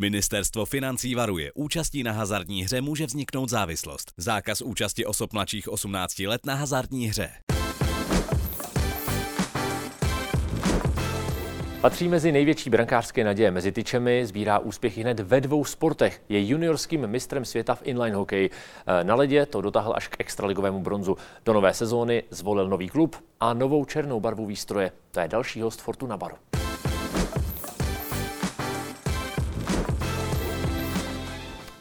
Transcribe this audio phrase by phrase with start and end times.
[0.00, 4.12] Ministerstvo financí varuje, účastí na hazardní hře může vzniknout závislost.
[4.16, 7.30] Zákaz účasti osob mladších 18 let na hazardní hře.
[11.80, 13.50] Patří mezi největší brankářské naděje.
[13.50, 16.22] Mezi tyčemi sbírá úspěchy hned ve dvou sportech.
[16.28, 18.50] Je juniorským mistrem světa v inline hokeji.
[19.02, 21.16] Na ledě to dotáhl až k extraligovému bronzu.
[21.44, 24.92] Do nové sezóny zvolil nový klub a novou černou barvu výstroje.
[25.10, 26.36] To je další host Fortuna Baru.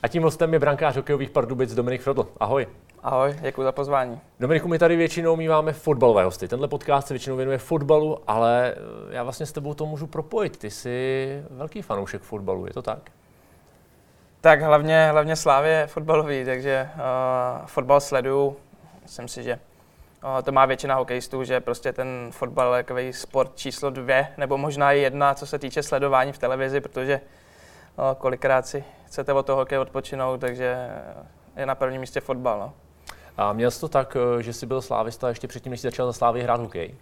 [0.04, 2.28] A tím hostem je brankář hokejových Pardubic Dominik Frodl.
[2.40, 2.68] Ahoj.
[3.04, 4.22] Ahoj, děkuji za pozvání.
[4.40, 6.48] Dominiku, my tady většinou míváme fotbalové hosty.
[6.48, 10.58] Tenhle podcast se většinou věnuje fotbalu, ale eh, já vlastně s tebou to můžu propojit.
[10.58, 13.12] Ty jsi velký fanoušek fotbalu, je to tak?
[14.42, 18.56] Tak hlavně, hlavně Slávě fotbalový, takže uh, fotbal sleduju.
[19.02, 19.60] Myslím si, že
[20.24, 24.58] uh, to má většina hokejistů, že prostě ten fotbal je takový sport číslo dvě, nebo
[24.58, 27.41] možná i jedna, co se týče sledování v televizi, protože uh,
[28.18, 30.90] kolikrát si chcete od toho hokej odpočinout, takže
[31.58, 32.60] je na prvním místě fotbal.
[32.60, 32.74] No.
[33.38, 36.06] A měl jsi to tak, eh, že jsi byl slávista ještě předtím, než jsi začal
[36.06, 36.96] za Slávy hrát hokej?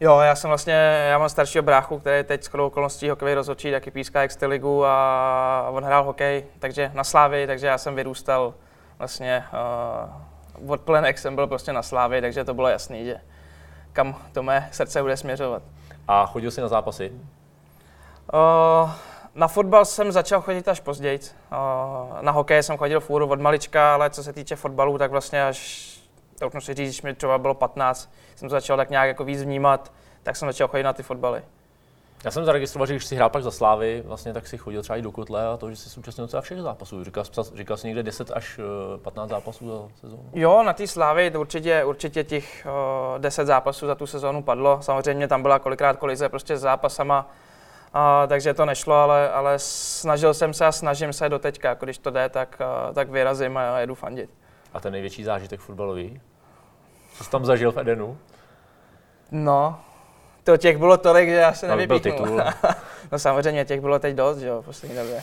[0.00, 0.74] Jo, já jsem vlastně,
[1.10, 5.66] já mám staršího bráchu, který je teď skoro okolností hokejový rozhodčí, taky píská extraligu a
[5.70, 8.54] on hrál hokej, takže na Slávy, takže já jsem vyrůstal
[8.98, 9.44] vlastně
[10.62, 13.20] uh, od plenek jsem byl prostě na Slávy, takže to bylo jasný, že
[13.92, 15.62] kam to mé srdce bude směřovat.
[16.08, 17.12] A chodil jsi na zápasy?
[18.32, 18.90] Uh,
[19.34, 21.20] na fotbal jsem začal chodit až později.
[22.20, 25.90] Na hokej jsem chodil fůru od malička, ale co se týče fotbalu, tak vlastně až,
[26.38, 29.92] to si říct, když mi třeba bylo 15, jsem začal tak nějak jako víc vnímat,
[30.22, 31.42] tak jsem začal chodit na ty fotbaly.
[32.24, 34.96] Já jsem zaregistroval, že když jsi hrál pak za Slávy, vlastně tak si chodil třeba
[34.96, 37.04] i do Kotle a to, že jsi současnil docela všech zápasů.
[37.04, 38.60] Říkal, říkal jsi někde 10 až
[39.02, 40.30] 15 eh, zápasů za sezónu?
[40.32, 44.78] Jo, na té Slávy určitě, určitě těch uh, eh, 10 zápasů za tu sezónu padlo.
[44.82, 47.30] Samozřejmě tam byla kolikrát kolize prostě s zápasama,
[47.94, 51.68] a, takže to nešlo, ale, ale snažil jsem se a snažím se do teďka.
[51.68, 52.58] Jako když to jde, tak,
[52.94, 54.30] tak vyrazím a jedu fandit.
[54.72, 56.20] A ten největší zážitek fotbalový?
[57.14, 58.18] Co jsi tam zažil v Edenu?
[59.30, 59.80] No,
[60.44, 62.38] to těch bylo tolik, že já se no, nevypíchnu.
[63.12, 65.22] no samozřejmě těch bylo teď dost, že jo, v poslední době.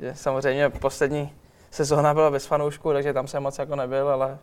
[0.00, 1.32] Že samozřejmě poslední
[1.70, 4.38] sezóna byla bez fanoušků, takže tam jsem moc jako nebyl, ale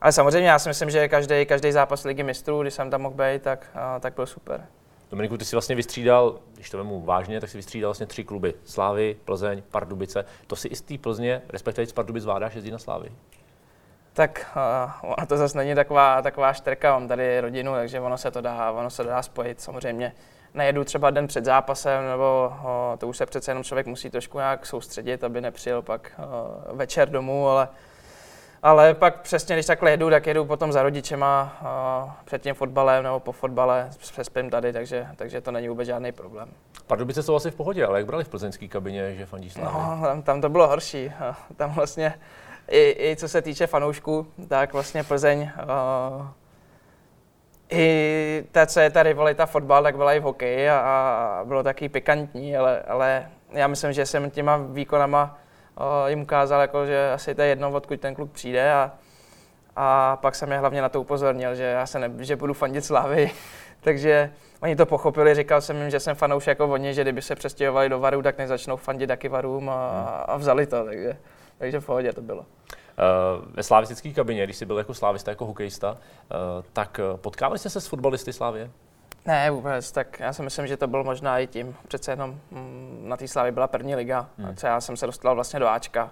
[0.00, 3.14] ale samozřejmě já si myslím, že každý, každý zápas ligy mistrů, když jsem tam mohl
[3.14, 3.66] být, tak,
[4.00, 4.66] tak byl super.
[5.10, 8.54] Dominiku, ty si vlastně vystřídal, když to vemu vážně, tak si vystřídal vlastně tři kluby.
[8.64, 10.24] Slávy, Plzeň, Pardubice.
[10.46, 13.12] To si i z té Plzně, respektive z Pardubic zvládáš jezdit na Slávy?
[14.12, 14.56] Tak
[15.18, 18.72] uh, to zase není taková, taková šterka, mám tady rodinu, takže ono se to dá,
[18.72, 20.12] ono se dá spojit samozřejmě.
[20.54, 24.38] Nejedu třeba den před zápasem, nebo uh, to už se přece jenom člověk musí trošku
[24.38, 27.68] nějak soustředit, aby nepřijel pak uh, večer domů, ale
[28.62, 33.04] ale pak přesně, když takhle jedu, tak jedu potom za rodičema uh, před tím fotbalem
[33.04, 36.48] nebo po fotbale, přespím tady, takže, takže to není vůbec žádný problém.
[36.86, 39.74] Pardubice jsou asi v pohodě, ale jak brali v plzeňské kabině, že fandí Slávy?
[39.74, 41.12] No, tam, tam, to bylo horší.
[41.56, 42.14] Tam vlastně
[42.68, 46.26] i, i co se týče fanoušků, tak vlastně Plzeň uh,
[47.70, 51.62] i ta, co je ta rivalita fotbal, tak byla i v hokeji a, a bylo
[51.62, 55.38] taky pikantní, ale, ale já myslím, že jsem těma výkonama
[56.06, 58.92] jim ukázal, jako, že asi to je jedno, odkud ten kluk přijde a,
[59.76, 62.84] a pak jsem je hlavně na to upozornil, že já se ne, že budu fandit
[62.84, 63.30] Slávy.
[63.80, 64.30] Takže
[64.62, 67.88] oni to pochopili, říkal jsem jim, že jsem fanoušek jako oni, že kdyby se přestěhovali
[67.88, 71.16] do Varu, tak nezačnou fandit taky Varům a, a vzali to, takže,
[71.58, 72.40] takže v pohodě to bylo.
[72.40, 75.98] Uh, ve slavistické kabině, když jsi byl jako slávista, jako hokejista, uh,
[76.72, 78.70] tak potkávali jste se s fotbalisty Slávě?
[79.28, 81.76] Ne, vůbec, tak já si myslím, že to bylo možná i tím.
[81.88, 84.54] Přece jenom mm, na té Slávě byla první liga, hmm.
[84.62, 86.10] a já jsem se dostal vlastně do Ačka.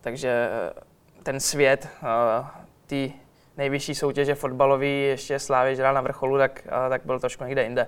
[0.00, 0.80] Takže eh,
[1.22, 2.46] ten svět uh,
[2.86, 3.14] té
[3.56, 7.86] nejvyšší soutěže fotbalový, ještě Slávě hrál na vrcholu, tak, uh, tak byl trošku někde jinde.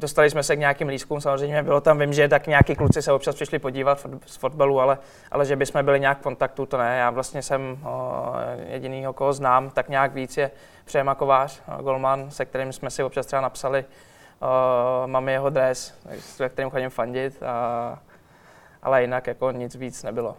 [0.00, 3.12] Dostali jsme se k nějakým lískům, samozřejmě bylo tam, vím, že tak nějaký kluci se
[3.12, 4.98] občas přišli podívat z fotbalu, ale,
[5.30, 6.98] ale že bychom byli nějak v kontaktu, to ne.
[6.98, 8.32] Já vlastně jsem o,
[8.68, 10.50] jediný, koho znám, tak nějak víc je
[10.84, 13.84] Přejema Kovář, golman, se kterým jsme si občas třeba napsali,
[14.40, 17.98] o, mám jeho dres, se kterým chodím fandit, a,
[18.82, 20.36] ale jinak jako nic víc nebylo.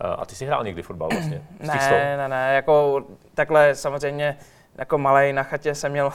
[0.00, 1.42] A ty jsi hrál někdy fotbal vlastně?
[1.60, 3.04] ne, ne, ne, jako
[3.34, 4.36] takhle samozřejmě
[4.78, 6.12] jako malej na chatě jsem měl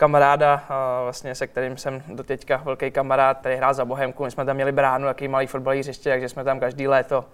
[0.00, 0.64] kamaráda,
[1.02, 4.24] vlastně, se kterým jsem do teďka velký kamarád, který hrál za Bohemku.
[4.24, 7.24] My jsme tam měli bránu, jaký malý fotbalový hřiště, takže jsme tam každý léto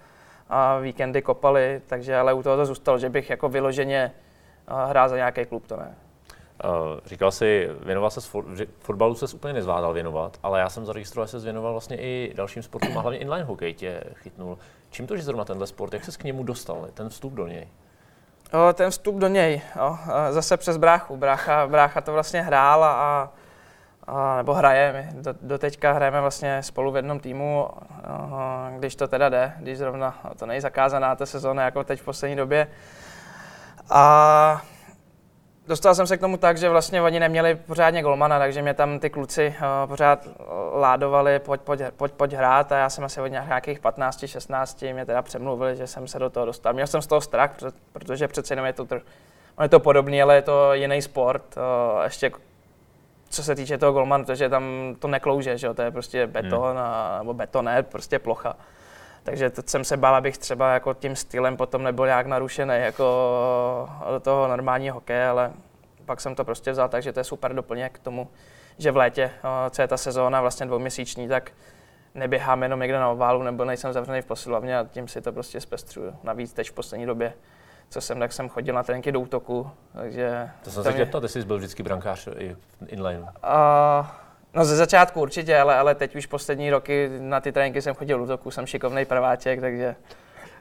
[0.49, 4.13] a víkendy kopali, takže ale u toho to zůstalo, že bych jako vyloženě
[4.89, 5.95] hrál za nějaký klub, to ne.
[7.05, 8.21] Říkal jsi, věnoval se
[8.79, 12.63] fotbalu se úplně nezvládal věnovat, ale já jsem zaregistroval, že se věnoval vlastně i dalším
[12.63, 14.59] sportům a hlavně inline hokej tě chytnul.
[14.91, 17.69] Čím to, že zrovna tenhle sport, jak se k němu dostal, ten vstup do něj?
[18.53, 19.99] O, ten vstup do něj, o,
[20.31, 21.17] zase přes bráchu.
[21.17, 23.33] Brácha, brácha to vlastně hrál a,
[24.07, 27.69] a, nebo hrajeme, do, do teďka hrajeme vlastně spolu v jednom týmu,
[28.05, 32.05] a, když to teda jde, když zrovna to není zakázaná ta sezóna jako teď v
[32.05, 32.67] poslední době.
[33.91, 34.63] A
[35.67, 38.99] dostal jsem se k tomu tak, že vlastně oni neměli pořádně golmana, takže mě tam
[38.99, 40.29] ty kluci uh, pořád
[40.73, 45.07] ládovali, pojď, pojď, pojď, pojď hrát a já jsem asi od nějakých 15, 16 mě
[45.07, 46.73] teda přemluvili, že jsem se do toho dostal.
[46.73, 47.51] Měl jsem z toho strach,
[47.93, 48.87] protože přece jenom je to,
[49.57, 51.57] on je to podobný, ale je to jiný sport.
[51.57, 52.31] Uh, ještě
[53.29, 55.75] co se týče toho golmana, protože tam to neklouže, že jo?
[55.75, 56.79] to je prostě beton, hmm.
[56.79, 58.57] a, nebo betoné, prostě plocha.
[59.27, 63.05] Takže teď jsem se bál, abych třeba jako tím stylem potom nebyl nějak narušený jako
[64.11, 65.53] do toho normálního hokeje, ale
[66.05, 68.29] pak jsem to prostě vzal, takže to je super doplněk k tomu,
[68.79, 69.31] že v létě,
[69.71, 71.51] co je ta sezóna vlastně dvouměsíční, tak
[72.15, 75.61] neběhám jenom někde na oválu nebo nejsem zavřený v posilovně a tím si to prostě
[75.61, 76.17] zpestřuju.
[76.23, 77.33] Navíc teď v poslední době
[77.89, 80.51] co jsem, tak jsem chodil na tréninky do útoku, takže...
[80.65, 81.05] To jsem se mě...
[81.05, 82.57] chtěl ty jsi byl vždycky brankář i
[82.87, 83.23] inline.
[83.23, 84.07] Uh,
[84.57, 88.19] no ze začátku určitě, ale, ale teď už poslední roky na ty tréninky jsem chodil
[88.19, 89.97] do útoku, jsem šikovný prváček, takže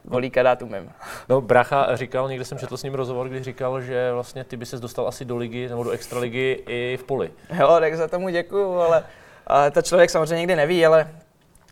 [0.03, 0.92] golíka dát umím.
[1.30, 4.65] No, Bracha říkal, někde jsem četl s ním rozhovor, když říkal, že vlastně ty by
[4.65, 7.31] se dostal asi do ligy nebo do extraligy i v poli.
[7.59, 9.03] Jo, tak za tomu děkuju, ale,
[9.47, 11.07] ale to člověk samozřejmě nikdy neví, ale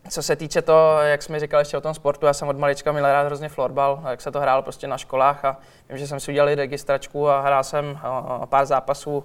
[0.10, 2.92] co se týče to, jak jsme říkali ještě o tom sportu, já jsem od malička
[2.92, 5.58] měl rád hrozně florbal, jak se to hrál prostě na školách a
[5.90, 8.00] vím, že jsem si udělal registračku a hrál jsem
[8.46, 9.24] pár zápasů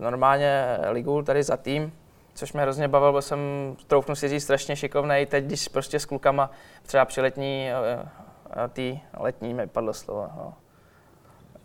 [0.00, 1.92] normálně ligu tady za tým,
[2.34, 3.38] což mě hrozně bavil, byl jsem,
[3.86, 5.26] troufnu si říct, strašně šikovný.
[5.26, 6.50] Teď, když prostě s klukama
[6.82, 7.70] třeba při letní,
[8.72, 10.54] tý letní mi padlo slovo, no.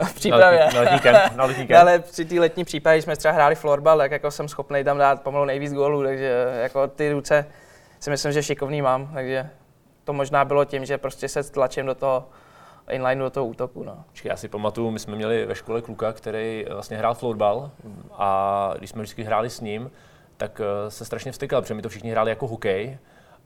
[0.05, 0.69] v přípravě.
[0.73, 1.79] Na letní, kemp, na letní kemp.
[1.81, 5.21] Ale při té letní přípravě jsme třeba hráli florbal, tak jako jsem schopný tam dát
[5.21, 7.45] pomalu nejvíc gólů, takže jako ty ruce
[7.99, 9.49] si myslím, že šikovný mám, takže
[10.03, 12.29] to možná bylo tím, že prostě se tlačím do toho
[12.91, 13.83] inline do toho útoku.
[13.83, 14.03] No.
[14.23, 17.71] já si pamatuju, my jsme měli ve škole kluka, který vlastně hrál florbal
[18.11, 19.91] a když jsme vždycky hráli s ním,
[20.37, 22.97] tak eh, se strašně vstykal, protože my to všichni hráli jako hokej.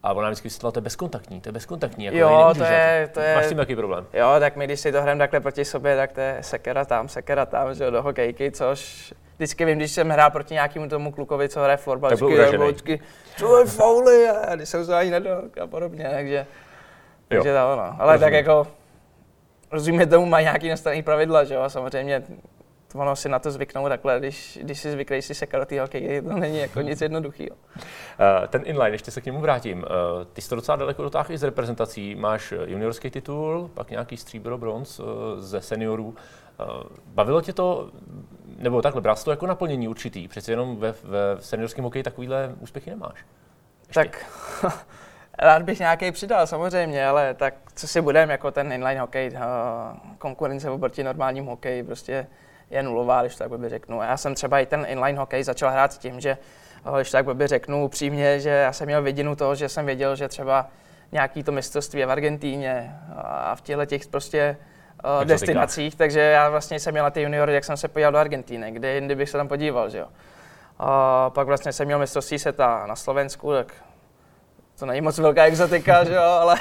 [0.04, 2.06] A ona vždycky vysvětlila, to je bezkontaktní, to je bezkontaktní.
[2.06, 3.36] Jako jo, to je, to je...
[3.36, 4.06] Máš s tím jaký problém?
[4.13, 7.07] Jo, tak my když si to hrajeme takhle proti sobě, tak to je sekera tam,
[7.07, 11.12] sekera tam, že jo, do hokejky, což vždycky vím, když jsem hrál proti nějakému tomu
[11.12, 13.00] klukovi, co hraje florbal, tak vždycky, vždycky,
[13.38, 16.46] co je fauly, a když jsem se ani nedal a podobně, takže,
[17.28, 17.96] takže to ono.
[18.00, 18.19] Ale Rozumím.
[18.19, 18.68] tak jako,
[19.74, 22.24] rozumím tomu, mají nějaký nastavený pravidla, že jo, a samozřejmě
[22.96, 26.22] ono si na to zvyknou takhle, když, když si zvyklý si sekat do té hokeje,
[26.22, 27.50] to není jako nic jednoduchého.
[27.50, 29.78] Uh, ten inline, ještě se k němu vrátím.
[29.78, 29.84] Uh,
[30.34, 32.16] ty jsi to docela daleko dotáhl i z reprezentací.
[32.16, 35.06] Máš juniorský titul, pak nějaký stříbro, bronz uh,
[35.38, 36.16] ze seniorů.
[37.06, 37.90] Bavilo tě to,
[38.58, 40.28] nebo takhle, bral to jako naplnění určitý?
[40.28, 43.25] Přece jenom ve, ve seniorském hokeji takovýhle úspěchy nemáš.
[43.88, 43.94] Ještě.
[43.94, 44.25] Tak
[45.40, 49.32] rád bych nějaký přidal samozřejmě, ale tak co si budeme jako ten inline hokej,
[50.18, 52.28] konkurence oproti normálnímu hokeji, prostě
[52.70, 54.02] je nulová, když tak by řeknu.
[54.02, 57.48] Já jsem třeba i ten inline hokej začal hrát tím, že eh, když tak by
[57.48, 60.68] řeknu upřímně, že já jsem měl vidinu toho, že jsem věděl, že třeba
[61.12, 64.58] nějaký to mistrovství je v Argentíně a v těchto těch prostě
[65.20, 68.18] uh, destinacích, takže já vlastně jsem měl na ty juniory, jak jsem se podíval do
[68.18, 70.08] Argentíny, kde jindy bych se tam podíval, že jo.
[70.80, 73.74] A pak vlastně jsem měl mistrovství světa na Slovensku, tak
[74.80, 76.56] to není moc velká exotika, že jo, ale,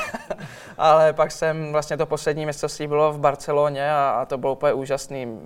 [0.78, 4.72] ale pak jsem vlastně to poslední mistrovství bylo v Barceloně a, a to bylo úplně
[4.72, 5.40] úžasný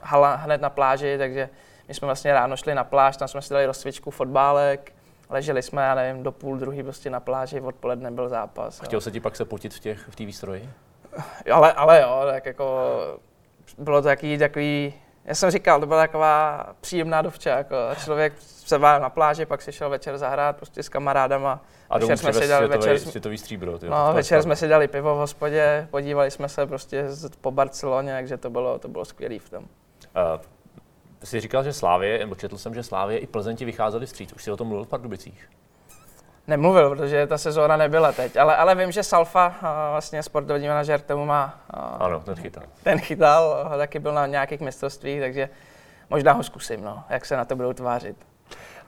[0.00, 1.48] hala hned na pláži, takže
[1.88, 4.92] my jsme vlastně ráno šli na pláž, tam jsme si dali rozcvičku, fotbálek,
[5.30, 8.80] leželi jsme, já nevím, do půl druhý prostě na pláži, odpoledne byl zápas.
[8.80, 9.00] Chtěl jo.
[9.00, 10.70] se ti pak se potit v těch, v té výstroji?
[11.52, 12.96] Ale, ale jo, tak jako
[13.78, 14.94] bylo to takový, takový,
[15.26, 19.62] já jsem říkal, to byla taková příjemná dovča, jako člověk se bál na pláži, pak
[19.62, 21.64] si šel večer zahrát prostě s kamarádama.
[21.90, 23.78] A večer jsme si dali večer, světový stříbro.
[23.78, 27.04] Tyjo, no, večer jsme si dali pivo v hospodě, podívali jsme se prostě
[27.40, 29.62] po Barceloně, takže to bylo, to bylo skvělé v tom.
[29.64, 30.40] Uh,
[31.24, 34.32] jsi říkal, že Slávě, nebo četl jsem, že Slávě i Plzeň ti vycházeli vstříc.
[34.32, 35.48] Už jsi o tom mluvil v Pardubicích?
[36.46, 39.56] Nemluvil, protože ta sezóna nebyla teď, ale, ale vím, že Salfa,
[39.90, 41.60] vlastně sportovní manažer, tomu má...
[41.98, 42.62] Ano, ten chytal.
[42.82, 45.48] Ten chytal, taky byl na nějakých mistrovstvích, takže
[46.10, 48.16] možná ho zkusím, no, jak se na to budou tvářit.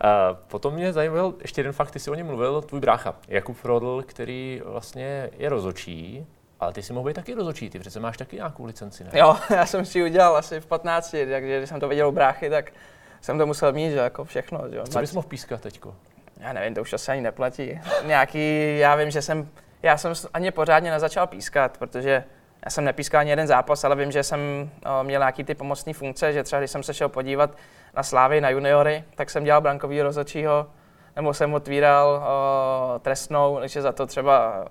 [0.05, 3.57] Uh, potom mě zajímal ještě jeden fakt, ty jsi o něm mluvil, tvůj brácha, Jakub
[3.57, 6.27] Frodl, který vlastně je rozočí,
[6.61, 9.11] ale ty si mohl být taky rozočí, ty přece máš taky nějakou licenci, ne?
[9.15, 12.13] Jo, já jsem si ji udělal asi v 15, takže když jsem to viděl u
[12.13, 12.73] bráchy, tak
[13.21, 14.61] jsem to musel mít, že jako všechno.
[14.71, 14.83] Že?
[14.83, 15.95] Co bys mohl pískat teďko?
[16.41, 17.81] Já nevím, to už asi ani neplatí.
[18.05, 19.49] Nějaký, já vím, že jsem,
[19.83, 22.25] já jsem ani pořádně nezačal pískat, protože
[22.65, 25.93] já jsem nepískal ani jeden zápas, ale vím, že jsem o, měl nějaký ty pomocné
[25.93, 27.51] funkce, že třeba když jsem se šel podívat
[27.97, 30.67] na Slávy, na juniory, tak jsem dělal brankový rozočího,
[31.17, 34.65] nebo jsem otvíral o, trestnou, takže za to třeba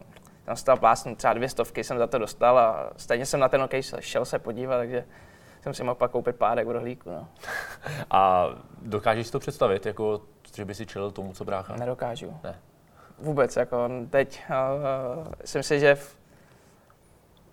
[0.45, 3.49] tam se tam plásnu, třeba dvě stovky jsem za to dostal a stejně jsem na
[3.49, 5.05] ten hokej šel se podívat, takže
[5.61, 7.09] jsem si mohl pak koupit párek v rohlíku.
[7.09, 7.27] No.
[8.11, 8.49] A
[8.81, 10.21] dokážeš si to představit, jako,
[10.57, 11.75] že by si čelil tomu, co brácha?
[11.75, 12.39] Nedokážu.
[12.43, 12.59] Ne.
[13.19, 16.17] Vůbec, jako teď uh, jsem si, že v,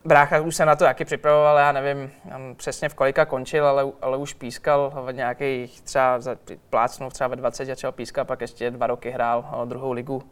[0.05, 2.13] brácha už se na to taky připravoval, já nevím
[2.57, 6.21] přesně v kolika končil, ale, ale už pískal v nějakých třeba,
[6.71, 10.23] plácnul třeba ve 20 začal pískat, pak ještě dva roky hrál o, druhou ligu.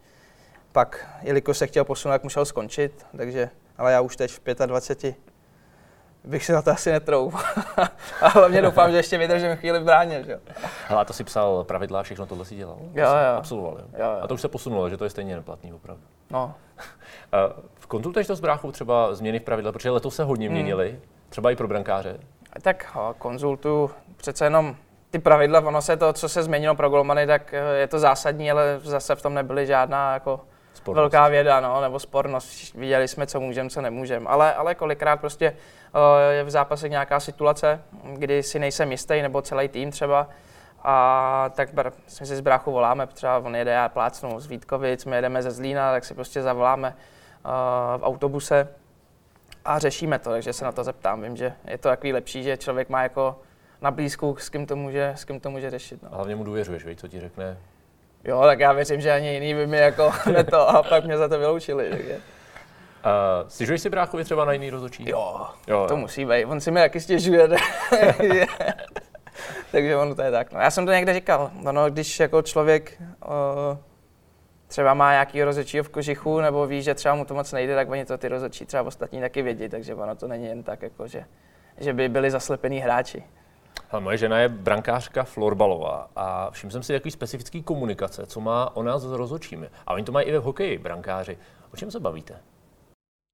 [0.72, 5.31] Pak, jelikož se chtěl posunout, tak musel skončit, takže, ale já už teď v 25
[6.24, 7.32] bych se na to asi netrou.
[8.20, 10.24] a hlavně doufám, že ještě vydržím chvíli v bráně.
[10.24, 10.40] Že?
[10.88, 12.76] Hele, a to si psal pravidla, všechno tohle si dělal?
[12.80, 13.36] Jo, jo.
[13.36, 13.84] Absolvoval, jo?
[13.98, 14.18] jo, jo.
[14.22, 16.02] A to už se posunulo, že to je stejně neplatný opravdu.
[16.30, 16.54] No.
[17.74, 20.54] v konzultuješ to s bráchou třeba změny v pravidla, protože letos se hodně hmm.
[20.54, 22.18] měnily, třeba i pro brankáře?
[22.62, 24.76] Tak konzultu přece jenom
[25.10, 28.50] ty pravidla, ono se to, co se změnilo pro golmany, tak eh, je to zásadní,
[28.50, 30.40] ale zase v tom nebyly žádná jako
[30.74, 31.00] spornost.
[31.00, 32.74] velká věda, no, nebo spornost.
[32.74, 34.26] Viděli jsme, co můžeme, co nemůžeme.
[34.28, 36.00] Ale, ale kolikrát prostě uh,
[36.30, 37.80] je v zápase nějaká situace,
[38.16, 40.28] kdy si nejsem jistý, nebo celý tým třeba,
[40.84, 45.04] a tak br- my si z bráchu voláme, třeba on jede, já plácnu z Vítkovic,
[45.04, 47.50] my jedeme ze Zlína, tak si prostě zavoláme uh,
[48.00, 48.68] v autobuse
[49.64, 51.22] a řešíme to, takže se na to zeptám.
[51.22, 53.40] Vím, že je to takový lepší, že člověk má jako
[53.80, 56.02] na blízku, s kým to může, s kým to může řešit.
[56.02, 56.08] No.
[56.12, 57.56] A hlavně mu důvěřuješ, víš, co ti řekne
[58.24, 60.12] Jo, tak já věřím, že ani jiný by mi jako
[60.50, 61.90] to a pak mě za to vyloučili.
[61.90, 62.14] Takže.
[62.14, 65.10] Uh, stěžuješ si bráchovi třeba na jiný rozhodčí?
[65.10, 66.00] Jo, jo, to jo.
[66.00, 66.44] musí být.
[66.44, 67.48] On si mi taky stěžuje.
[69.72, 70.52] takže ono to je tak.
[70.52, 71.50] No, já jsem to někde říkal.
[71.66, 73.78] Ono, když jako člověk uh,
[74.66, 77.90] třeba má nějaký rozhodčího v kožichu, nebo ví, že třeba mu to moc nejde, tak
[77.90, 81.06] oni to ty rozhodčí třeba ostatní taky vědí, takže ono to není jen tak, jako,
[81.06, 81.24] že,
[81.78, 83.24] že by byli zaslepení hráči.
[83.90, 88.76] Ale moje žena je brankářka florbalová a všiml jsem si jaký specifický komunikace, co má
[88.76, 89.68] ona s rozhodčími.
[89.86, 91.38] A oni to mají i ve hokeji, brankáři.
[91.74, 92.42] O čem se bavíte?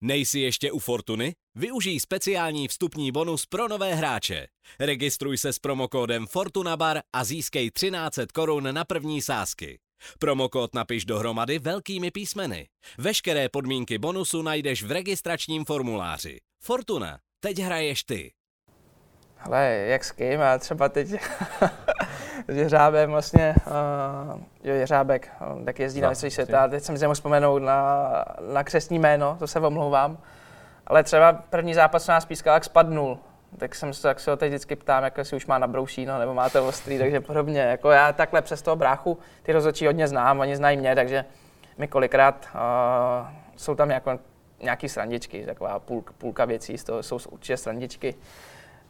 [0.01, 1.35] Nejsi ještě u Fortuny?
[1.55, 4.47] Využij speciální vstupní bonus pro nové hráče.
[4.81, 9.79] Registruj se s promokódem FortunaBar a získej 1300 korun na první sázky.
[10.19, 12.69] Promokód napiš dohromady velkými písmeny.
[12.99, 16.39] Veškeré podmínky bonusu najdeš v registračním formuláři.
[16.63, 17.19] Fortuna.
[17.41, 18.33] Teď hraješ ty.
[19.49, 20.41] Ale jak s kým?
[20.41, 21.09] Já třeba teď
[22.49, 26.69] s Jeřábem vlastně, uh, jo, Jeřábek, on tak jezdí no, na mistrovství světa.
[26.69, 30.19] Teď jsem si mohl vzpomenout na, na křesní jméno, to se omlouvám.
[30.87, 33.19] Ale třeba první zápas nás pískal, jak spadnul.
[33.59, 36.19] Tak, jsem se, tak se ho teď vždycky ptám, jako si už má na broušíno,
[36.19, 37.61] nebo máte ostrý, takže podobně.
[37.61, 41.25] Jako já takhle přes toho bráchu ty rozhodčí hodně znám, oni znají mě, takže
[41.79, 42.61] mi kolikrát uh,
[43.57, 44.19] jsou tam jako
[44.63, 48.15] nějaký srandičky, taková půlka, půlka věcí, z toho jsou určitě srandičky.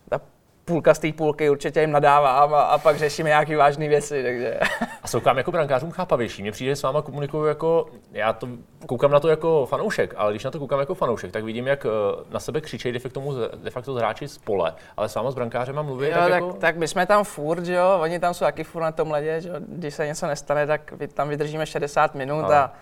[0.08, 0.20] Ta
[0.68, 4.22] půlka z té půlky určitě jim nadávám a, a pak řešíme nějaké vážné věci.
[4.22, 4.58] Takže.
[5.02, 6.42] A jsou kam jako brankářům chápavější.
[6.42, 8.48] Mně přijde s váma komunikuju jako, já to
[8.86, 11.86] koukám na to jako fanoušek, ale když na to koukám jako fanoušek, tak vidím, jak
[11.86, 11.88] eh,
[12.30, 15.82] na sebe křičejí de facto, de facto hráči z pole, ale s váma s brankářem
[15.82, 16.06] mluví.
[16.06, 16.52] Jo, tak, tak, jako...
[16.52, 19.40] tak, my jsme tam furt, že jo, oni tam jsou taky furt na tom ledě,
[19.40, 19.54] že jo?
[19.68, 22.56] když se něco nestane, tak tam vydržíme 60 minut ale.
[22.56, 22.72] a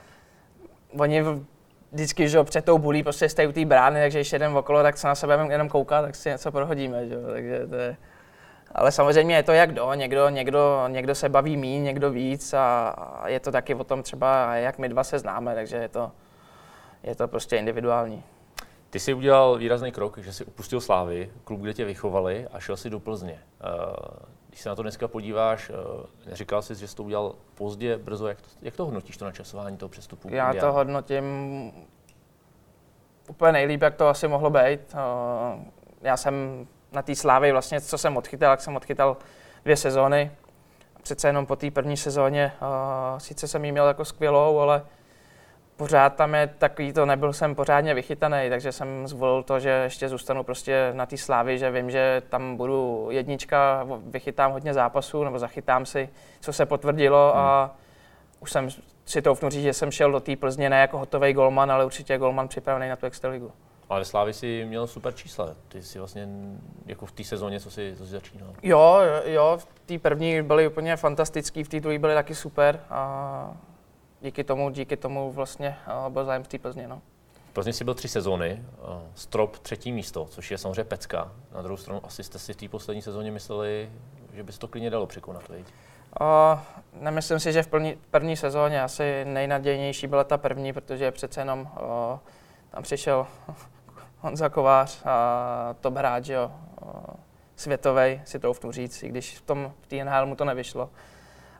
[0.99, 1.25] oni
[1.97, 4.97] vždycky, že před tou bulí prostě jste u té brány, takže když jedem okolo, tak
[4.97, 7.17] se na sebe jenom kouká, tak si něco prohodíme, že?
[7.33, 7.97] takže to je...
[8.75, 12.95] Ale samozřejmě je to jak do, někdo, někdo, někdo se baví míň, někdo víc a,
[13.27, 16.13] je to taky o tom třeba, jak my dva se známe, takže je to,
[17.03, 18.23] je to prostě individuální.
[18.91, 22.77] Ty jsi udělal výrazný krok, že jsi opustil Slávy, klub, kde tě vychovali a šel
[22.77, 23.39] si do Plzně.
[24.57, 27.99] Eh, když se na to dneska podíváš, eh, říkal jsi, že jsi to udělal pozdě,
[27.99, 28.29] brzo.
[28.29, 30.29] Jak to, jak to hodnotíš, to načasování toho přestupu?
[30.31, 31.25] Já to hodnotím
[33.29, 34.81] úplně nejlíp, jak to asi mohlo být.
[34.95, 35.65] Eh,
[36.03, 39.17] já jsem na té slávě vlastně, co jsem odchytal, jak jsem odchytal
[39.65, 40.31] dvě sezóny.
[41.03, 42.53] Přece jenom po té první sezóně,
[43.19, 44.83] sice jsem ji měl jako skvělou, ale
[45.77, 50.09] pořád tam je takový to, nebyl jsem pořádně vychytaný, takže jsem zvolil to, že ještě
[50.09, 55.39] zůstanu prostě na té slávy, že vím, že tam budu jednička, vychytám hodně zápasů, nebo
[55.39, 56.09] zachytám si,
[56.41, 57.43] co se potvrdilo hmm.
[57.45, 57.77] a
[58.41, 58.69] už jsem
[59.05, 62.19] si to říct, že jsem šel do té Plzně ne jako hotový golman, ale určitě
[62.19, 63.53] golman připravený na tu extraligu.
[63.89, 65.49] Ale v Slávi si měl super čísla.
[65.69, 66.29] Ty jsi vlastně
[66.87, 68.49] jako v té sezóně, co jsi, co jsi začínal.
[68.63, 72.81] Jo, jo, v té první byly úplně fantastický, v té druhé byly taky super.
[72.91, 73.57] A
[74.27, 76.89] díky tomu, díky tomu vlastně uh, byl zájem v té Plzně.
[76.89, 77.03] No.
[77.51, 81.33] V Plzni si byl tři sezóny, uh, strop třetí místo, což je samozřejmě pecka.
[81.55, 83.91] Na druhou stranu asi jste si v té poslední sezóně mysleli,
[84.35, 85.67] že by se to klidně dalo překonat, viď?
[86.21, 86.61] Uh,
[87.03, 91.61] nemyslím si, že v plní, první sezóně asi nejnadějnější byla ta první, protože přece jenom
[91.61, 92.19] uh,
[92.71, 93.27] tam přišel
[94.21, 96.53] Honza Kovář a top hráč, jo,
[96.83, 96.91] uh,
[97.57, 100.91] světovej, si troufnu říct, i když v tom v té mu to nevyšlo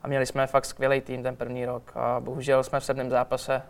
[0.07, 1.93] a měli jsme fakt skvělý tým ten první rok.
[1.95, 3.63] A bohužel jsme v sedmém zápase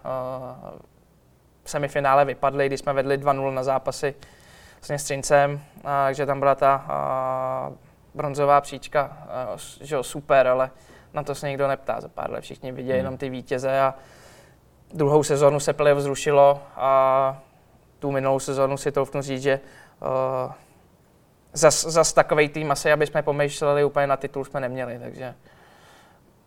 [1.65, 4.15] v semifinále vypadli, když jsme vedli 2-0 na zápasy
[4.75, 6.85] vlastně s Třincem, takže tam byla ta
[8.15, 9.19] bronzová příčka,
[9.81, 10.71] že jo, super, ale
[11.15, 12.41] na to se nikdo neptá za pár let.
[12.41, 12.99] Všichni vidí hmm.
[12.99, 13.95] jenom ty vítěze a
[14.95, 17.41] druhou sezónu se playoff zrušilo a
[17.99, 19.61] tu minulou sezónu si troufnu říct, že
[20.01, 20.53] uh,
[21.53, 25.35] zas, zas takový tým asi, aby jsme pomýšleli úplně na titul, jsme neměli, takže...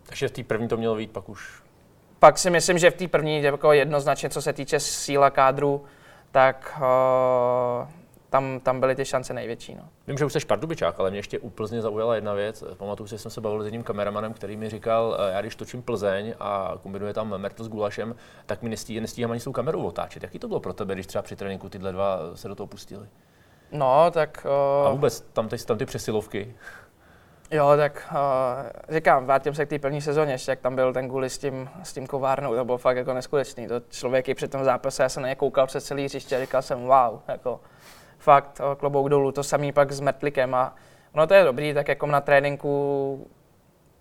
[0.09, 1.61] Takže v té první to mělo být pak už?
[2.19, 5.85] Pak si myslím, že v té první jako jednoznačně, co se týče síla kádru,
[6.31, 7.87] tak uh,
[8.29, 9.75] tam, tam byly ty šance největší.
[9.75, 9.83] No.
[10.07, 12.63] Vím, že už jsi Pardubičák, ale mě ještě úplně zaujala jedna věc.
[12.77, 15.55] Pamatuju si, že jsem se bavil s jedním kameramanem, který mi říkal, eh, já když
[15.55, 19.51] točím Plzeň a kombinuje tam Merto s Gulašem, tak mi nestíhám, nestíhám ani s tou
[19.51, 20.23] kamerou otáčet.
[20.23, 23.07] Jaký to bylo pro tebe, když třeba při tréninku tyhle dva se do toho pustili?
[23.71, 24.45] No, tak...
[24.81, 24.87] Uh...
[24.87, 26.55] A vůbec tam ty, tam ty přesilovky?
[27.51, 31.07] Jo, tak uh, říkám, vrátím se k té první sezóně, ještě jak tam byl ten
[31.07, 33.67] guli s tím, s tím kovárnou, to bylo fakt jako neskutečný.
[33.67, 36.39] To člověk i při tom zápase, já jsem na ně koukal přes celý hřiště a
[36.39, 37.59] říkal jsem wow, jako
[38.17, 40.75] fakt klobouk dolů, to samý pak s Metlikem a
[41.13, 43.27] no to je dobrý, tak jako na tréninku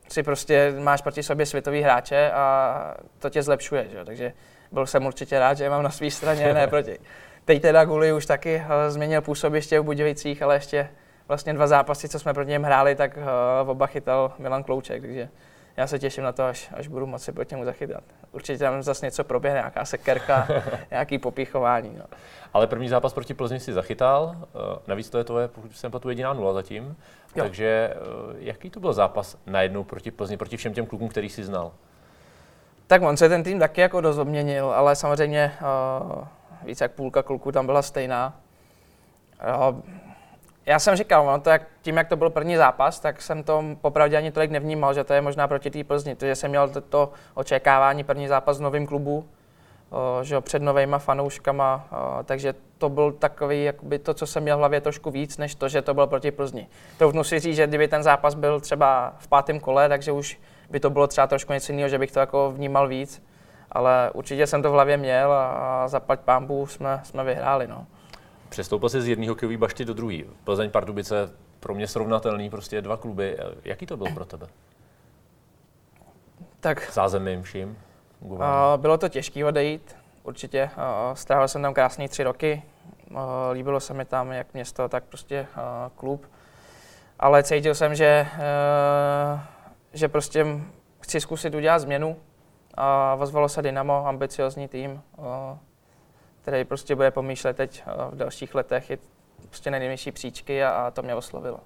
[0.09, 4.05] si prostě máš proti sobě světový hráče a to tě zlepšuje, že?
[4.05, 4.33] takže
[4.73, 6.99] byl jsem určitě rád, že je mám na své straně, ne proti.
[7.45, 10.89] Teď teda Guli už taky uh, změnil působiště v Budějicích, ale ještě
[11.29, 13.17] vlastně dva zápasy, co jsme proti něm hráli, tak
[13.63, 15.29] uh, oba chytal Milan Klouček, takže
[15.77, 18.05] já se těším na to, až, až budu moci proti němu zachytat.
[18.33, 20.49] Určitě tam zase něco proběhne, nějaká sekerka,
[20.91, 21.95] nějaký popíchování.
[21.99, 22.05] No.
[22.53, 24.43] Ale první zápas proti Plzni si zachytal, uh,
[24.87, 26.85] navíc to je tvoje, pokud jsem tu jediná nula zatím.
[26.85, 27.43] Jo.
[27.43, 27.95] Takže
[28.29, 31.73] uh, jaký to byl zápas najednou proti Plzni, proti všem těm klukům, který si znal?
[32.87, 36.25] Tak on se ten tým taky jako dost obměnil, ale samozřejmě uh,
[36.63, 38.41] více jak půlka kluků tam byla stejná.
[39.71, 39.81] Uh,
[40.69, 43.65] já jsem říkal, no, to jak, tím, jak to byl první zápas, tak jsem to
[43.81, 46.81] popravdě ani tolik nevnímal, že to je možná proti té Plzni, protože jsem měl to,
[46.81, 49.29] to očekávání první zápas v novém klubu,
[49.91, 54.43] o, že jo, před novejma fanouškama, o, takže to byl takový, jakoby to, co jsem
[54.43, 56.69] měl v hlavě trošku víc, než to, že to bylo proti Plzni.
[56.99, 60.81] Troufnu si říct, že kdyby ten zápas byl třeba v pátém kole, takže už by
[60.81, 63.23] to bylo třeba trošku něco jiného, že bych to jako vnímal víc,
[63.73, 67.67] ale určitě jsem to v hlavě měl a, a zaplať pámbu jsme, jsme vyhráli.
[67.67, 67.87] No.
[68.49, 70.19] Přestoupil jsi z jedné hokejové bašty do druhé.
[70.45, 71.31] Plzeň, Pardubice,
[71.61, 73.39] pro mě srovnatelný, prostě dva kluby.
[73.65, 74.47] Jaký to byl pro tebe?
[76.61, 76.93] Tak.
[76.93, 77.79] Zázemím vším?
[78.21, 78.41] Uh,
[78.77, 80.71] bylo to těžké odejít, určitě.
[81.15, 82.63] Strávil jsem tam krásné tři roky.
[83.11, 83.19] Uh,
[83.53, 85.63] líbilo se mi tam jak město, tak prostě uh,
[85.97, 86.27] klub.
[87.19, 89.41] Ale cítil jsem, že, uh,
[89.93, 90.47] že prostě
[91.01, 92.17] chci zkusit udělat změnu.
[92.75, 95.03] A ozvalo se Dynamo, ambiciozní tým.
[95.17, 95.25] Uh,
[96.49, 98.99] který prostě bude pomýšlet teď eh, v dalších letech, je
[99.49, 101.61] prostě na nejvyšší příčky a, a to mě oslovilo.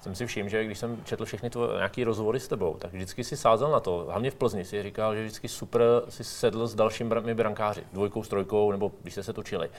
[0.00, 3.24] Jsem si všiml, že když jsem četl všechny tvoje nějaký rozhovory s tebou, tak vždycky
[3.24, 4.06] si sázel na to.
[4.10, 8.72] Hlavně v Plzni si říkal, že vždycky super si sedl s dalšími brankáři, dvojkou, trojkou,
[8.72, 9.70] nebo když jste se točili.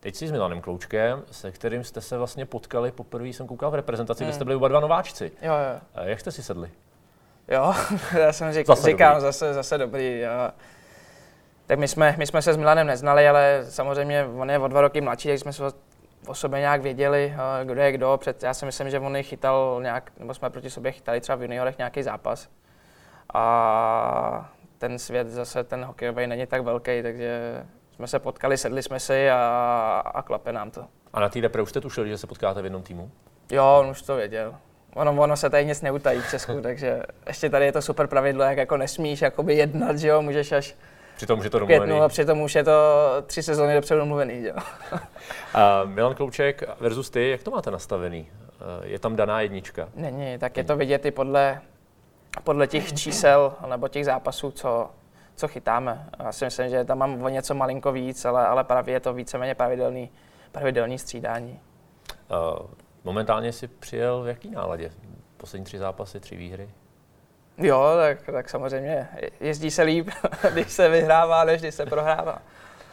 [0.00, 3.74] Teď si s Milanem Kloučkem, se kterým jste se vlastně potkali poprvé, jsem koukal v
[3.74, 4.28] reprezentaci, hmm.
[4.28, 5.32] kde jste byli oba dva nováčci.
[5.42, 5.80] Jo, jo.
[5.94, 6.70] A jak jste si sedli?
[7.48, 7.74] Jo,
[8.18, 9.22] já jsem řík, zase říkám, dobrý.
[9.22, 10.18] zase, zase dobrý.
[10.18, 10.50] Jo.
[11.70, 14.80] Tak my jsme, my jsme se s Milanem neznali, ale samozřejmě on je o dva
[14.80, 15.62] roky mladší, tak jsme se
[16.26, 18.18] o sobě nějak věděli, eh, kdo je kdo.
[18.20, 21.42] Před, já si myslím, že on chytal nějak, nebo jsme proti sobě chytali třeba v
[21.42, 22.48] juniorech nějaký zápas.
[23.34, 27.62] A ten svět zase, ten hokejový není tak velký, takže
[27.94, 30.84] jsme se potkali, sedli jsme si a, a klape nám to.
[31.12, 33.10] A na té repre už jste tušili, že se potkáte v jednom týmu?
[33.50, 34.54] Jo, on už to věděl.
[34.94, 38.44] Ono, ono se tady nic neutají v Česku, takže ještě tady je to super pravidlo,
[38.44, 40.76] jak jako nesmíš jakoby jednat, že jo, můžeš až
[41.20, 41.92] Přitom že to domluvený.
[41.92, 42.72] a přitom už je to
[43.26, 44.44] tři sezóny dopředu domluvený.
[44.44, 44.54] Jo.
[45.54, 48.28] a Milan Klouček versus ty, jak to máte nastavený?
[48.82, 49.88] Je tam daná jednička?
[49.94, 51.60] Není, tak je to vidět i podle,
[52.44, 54.90] podle těch čísel nebo těch zápasů, co,
[55.36, 56.08] co chytáme.
[56.24, 59.12] Já si myslím, že tam mám o něco malinko víc, ale, ale právě je to
[59.12, 60.10] víceméně pravidelný,
[60.52, 61.60] pravidelný střídání.
[62.30, 62.66] Uh,
[63.04, 64.90] momentálně si přijel v jaký náladě?
[65.36, 66.70] Poslední tři zápasy, tři výhry?
[67.60, 69.08] Jo, tak, tak samozřejmě
[69.40, 70.10] jezdí se líp,
[70.52, 72.38] když se vyhrává, než když se prohrává.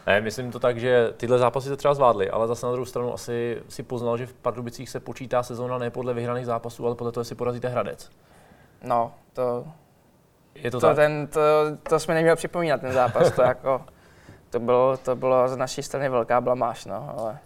[0.06, 3.14] Ne, myslím to tak, že tyhle zápasy se třeba zvládly, ale zase na druhou stranu
[3.14, 7.12] asi si poznal, že v Pardubicích se počítá sezóna ne podle vyhraných zápasů, ale podle
[7.12, 8.10] toho, jestli porazíte Hradec.
[8.82, 9.64] No, to...
[10.54, 10.96] Je to, to tak?
[10.96, 11.40] Ten, to,
[11.88, 13.30] to jsme neměli připomínat, ten zápas.
[13.30, 13.84] To, jako,
[14.50, 17.38] to, bylo, to bylo z naší strany velká blamáž, no, ale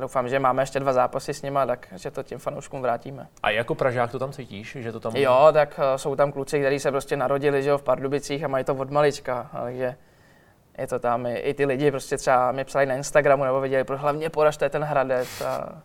[0.00, 3.26] doufám, že máme ještě dva zápasy s nima, tak že to těm fanouškům vrátíme.
[3.42, 5.16] A jako Pražák to tam cítíš, že to tam...
[5.16, 8.48] Jo, tak uh, jsou tam kluci, kteří se prostě narodili že jo, v Pardubicích a
[8.48, 9.96] mají to od malička, takže
[10.78, 11.26] je to tam.
[11.26, 14.68] I, i ty lidi prostě třeba mi psali na Instagramu nebo viděli, pro hlavně poražte
[14.68, 15.40] ten Hradec.
[15.40, 15.82] A,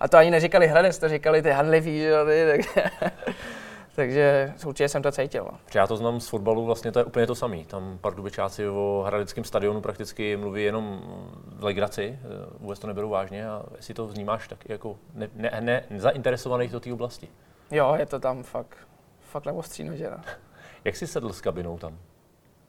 [0.00, 2.90] a to ani neříkali Hradec, to říkali ty handliví, že jo, ty, takže,
[3.96, 5.48] Takže určitě jsem to cítil.
[5.52, 5.58] No.
[5.74, 7.64] Já to znám z fotbalu, vlastně to je úplně to samé.
[7.64, 11.00] Tam pardubičáci o hradeckém stadionu prakticky mluví jenom
[11.46, 12.26] v legraci, eh,
[12.60, 16.80] vůbec to neberou vážně a jestli to vnímáš tak jako ne, ne, ne, nezainteresovaných do
[16.80, 17.28] té oblasti.
[17.70, 18.78] Jo, je to tam fakt,
[19.20, 20.20] fakt neostří nožera.
[20.84, 21.98] Jak jsi sedl s kabinou tam?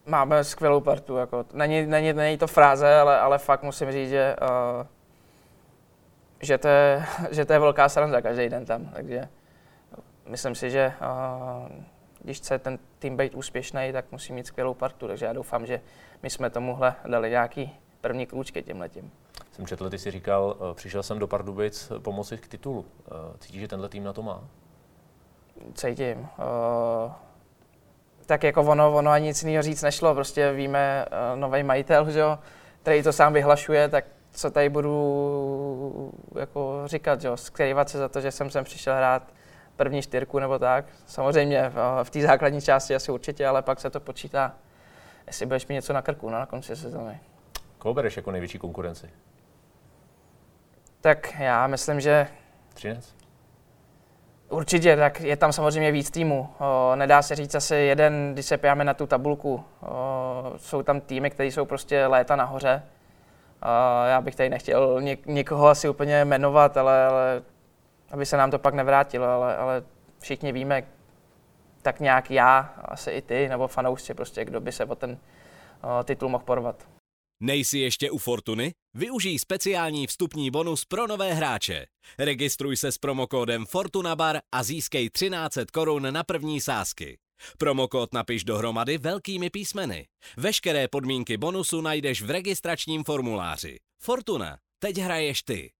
[0.06, 4.36] Máme skvělou partu, jako, není, není, není to fráze, ale, ale fakt musím říct, že,
[4.42, 4.88] uh,
[6.42, 9.28] že, to je, že to je velká sranda každý den tam, takže
[10.28, 11.70] myslím si, že uh,
[12.20, 15.82] když chce ten tým být úspěšný, tak musí mít skvělou partu, takže já doufám, že
[16.24, 19.12] my jsme tomuhle dali nějaký první krůčky tím letím.
[19.52, 22.86] Jsem četl, ty jsi říkal, eh, přišel jsem do Pardubic pomoci k titulu.
[23.40, 24.44] Cítíš, že tenhle tým na to má?
[25.74, 26.20] Cítím.
[26.20, 27.12] Uh,
[28.26, 30.14] tak jako ono, ono ani nic jiného říct nešlo.
[30.14, 32.40] Prostě víme, uh, nový majitel, že jo,
[32.82, 38.10] který to sám vyhlašuje, tak co tady budu jako říkat, že jo, skrývat se za
[38.10, 39.24] to, že jsem sem přišel hrát
[39.78, 40.86] první čtyřku nebo tak.
[41.06, 44.54] Samozřejmě v, v té základní části asi určitě, ale pak se to počítá,
[45.28, 47.20] jestli budeš mít něco na krku no, na konci sezóny.
[47.78, 49.10] Koho bereš jako největší konkurenci?
[51.02, 52.28] Tak já myslím, že...
[52.74, 53.16] Třinec?
[54.50, 56.50] Určitě, tak je tam samozřejmě víc týmů.
[56.60, 59.64] O, nedá se říct asi jeden, když se pijeme na tu tabulku.
[59.82, 62.84] O, jsou tam týmy, které jsou prostě léta nahoře.
[63.62, 67.42] O, já bych tady nechtěl něk- někoho asi úplně jmenovat, ale, ale
[68.12, 69.84] aby se nám to pak nevrátilo, ale, ale
[70.20, 70.84] všichni víme,
[71.82, 75.18] tak nějak já, asi i ty, nebo fanoušci prostě, kdo by se o ten
[75.82, 76.88] o, titul mohl porvat.
[77.40, 78.74] Nejsi ještě u Fortuny?
[78.94, 81.86] Využij speciální vstupní bonus pro nové hráče.
[82.20, 87.18] Registruj se s promokódem FortunaBar a získej 1300 korun na první sázky.
[87.58, 90.08] Promokód napiš dohromady velkými písmeny.
[90.38, 93.78] Veškeré podmínky bonusu najdeš v registračním formuláři.
[94.02, 95.72] Fortuna, teď hraješ ty.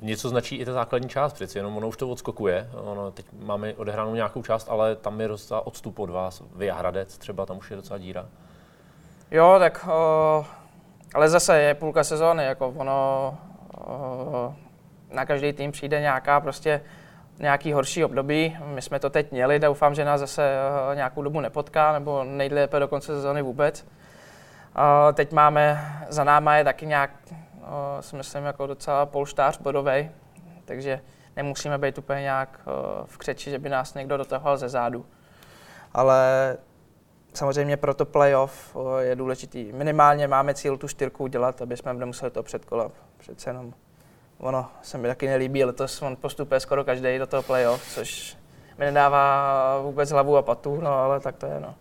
[0.00, 2.70] Něco značí i ta základní část, přeci jenom ono už to odskokuje.
[2.74, 6.42] Ono, teď máme odehranou nějakou část, ale tam je docela odstup od vás.
[6.56, 8.26] Vy Hradec třeba, tam už je docela díra.
[9.30, 10.44] Jo, tak o,
[11.14, 13.38] ale zase je půlka sezóny, jako ono
[13.78, 14.54] o,
[15.12, 16.80] na každý tým přijde nějaká prostě
[17.38, 18.56] nějaký horší období.
[18.64, 20.56] My jsme to teď měli, doufám, že nás zase
[20.94, 23.86] nějakou dobu nepotká, nebo nejlépe do konce sezóny vůbec.
[24.76, 27.10] O, teď máme, za náma je taky nějak,
[28.00, 30.10] si myslím, jako docela polštář bodový,
[30.64, 31.00] takže
[31.36, 32.60] nemusíme být úplně nějak
[33.04, 35.06] v křeči, že by nás někdo dotahoval ze zádu.
[35.92, 36.56] Ale
[37.34, 39.72] samozřejmě pro to playoff je důležitý.
[39.72, 42.90] Minimálně máme cíl tu čtyřku udělat, aby jsme nemuseli to předkola.
[43.16, 43.74] Přece jenom
[44.38, 48.36] ono se mi taky nelíbí, letos on postupuje skoro každý do toho playoff, což
[48.78, 51.74] mi nedává vůbec hlavu a patu, no ale tak to je, no.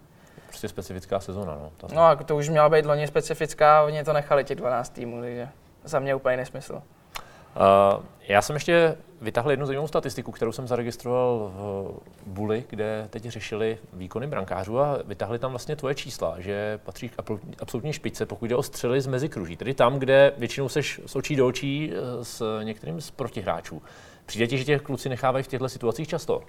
[0.48, 1.72] Prostě specifická sezona, no.
[1.78, 5.22] To no a to už měla být loni specifická, oni to nechali těch 12 týmů,
[5.22, 5.50] takže
[5.86, 6.74] za mě úplně nesmysl.
[6.74, 13.24] Uh, já jsem ještě vytáhl jednu zajímavou statistiku, kterou jsem zaregistroval v Buli, kde teď
[13.24, 17.14] řešili výkony brankářů a vytáhli tam vlastně tvoje čísla, že patří k
[17.60, 21.36] absolutní špičce, pokud jde o střely z mezikruží, tedy tam, kde většinou seš s očí
[21.36, 23.82] do očí eh, s některým z protihráčů.
[24.26, 26.42] Přijde ti, že těch kluci nechávají v těchto situacích často?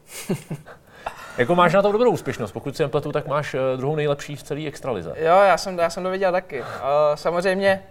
[1.39, 4.43] jako máš na to dobrou úspěšnost, pokud si nepletu, tak máš eh, druhou nejlepší v
[4.43, 5.15] celé extralize.
[5.17, 6.61] Jo, já jsem, já jsem to viděl taky.
[6.61, 6.67] Uh,
[7.15, 7.83] samozřejmě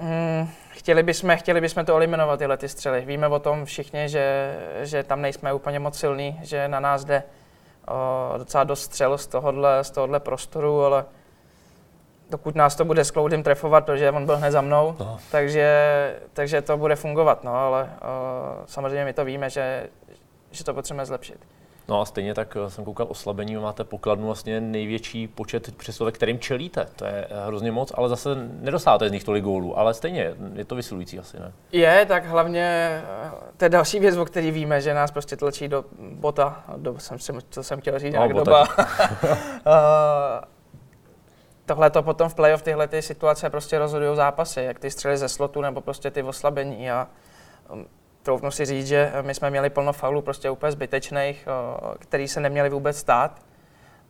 [0.00, 3.00] mm, chtěli bychom, chtěli bychom to eliminovat, tyhle ty střely.
[3.00, 7.22] Víme o tom všichni, že, že tam nejsme úplně moc silní, že na nás jde
[7.88, 11.04] o, docela dost střel z tohohle, z tohohle prostoru, ale
[12.30, 15.18] dokud nás to bude s Cloudem trefovat, protože on byl hned za mnou, no.
[15.30, 15.68] takže,
[16.32, 19.88] takže to bude fungovat, no, ale o, samozřejmě my to víme, že,
[20.50, 21.53] že to potřebujeme zlepšit.
[21.88, 26.38] No a stejně tak eh, jsem koukal oslabení, máte pokladnu vlastně největší počet přesilovek, kterým
[26.38, 26.86] čelíte.
[26.96, 28.28] To je eh, hrozně moc, ale zase
[28.60, 31.52] nedosáváte z nich tolik gólů, ale stejně je to vysilující asi, ne?
[31.72, 35.68] Je, tak hlavně eh, to je další věc, o který víme, že nás prostě tlačí
[35.68, 38.66] do bota, do, jsem, to jsem chtěl říct, no, doba.
[41.66, 45.28] Tohle to potom v playoff tyhle ty situace prostě rozhodují zápasy, jak ty střely ze
[45.28, 47.08] slotu nebo prostě ty oslabení a
[47.72, 47.86] um,
[48.24, 51.48] troufnu si říct, že my jsme měli plno faulů prostě úplně zbytečných,
[51.98, 53.40] který se neměli vůbec stát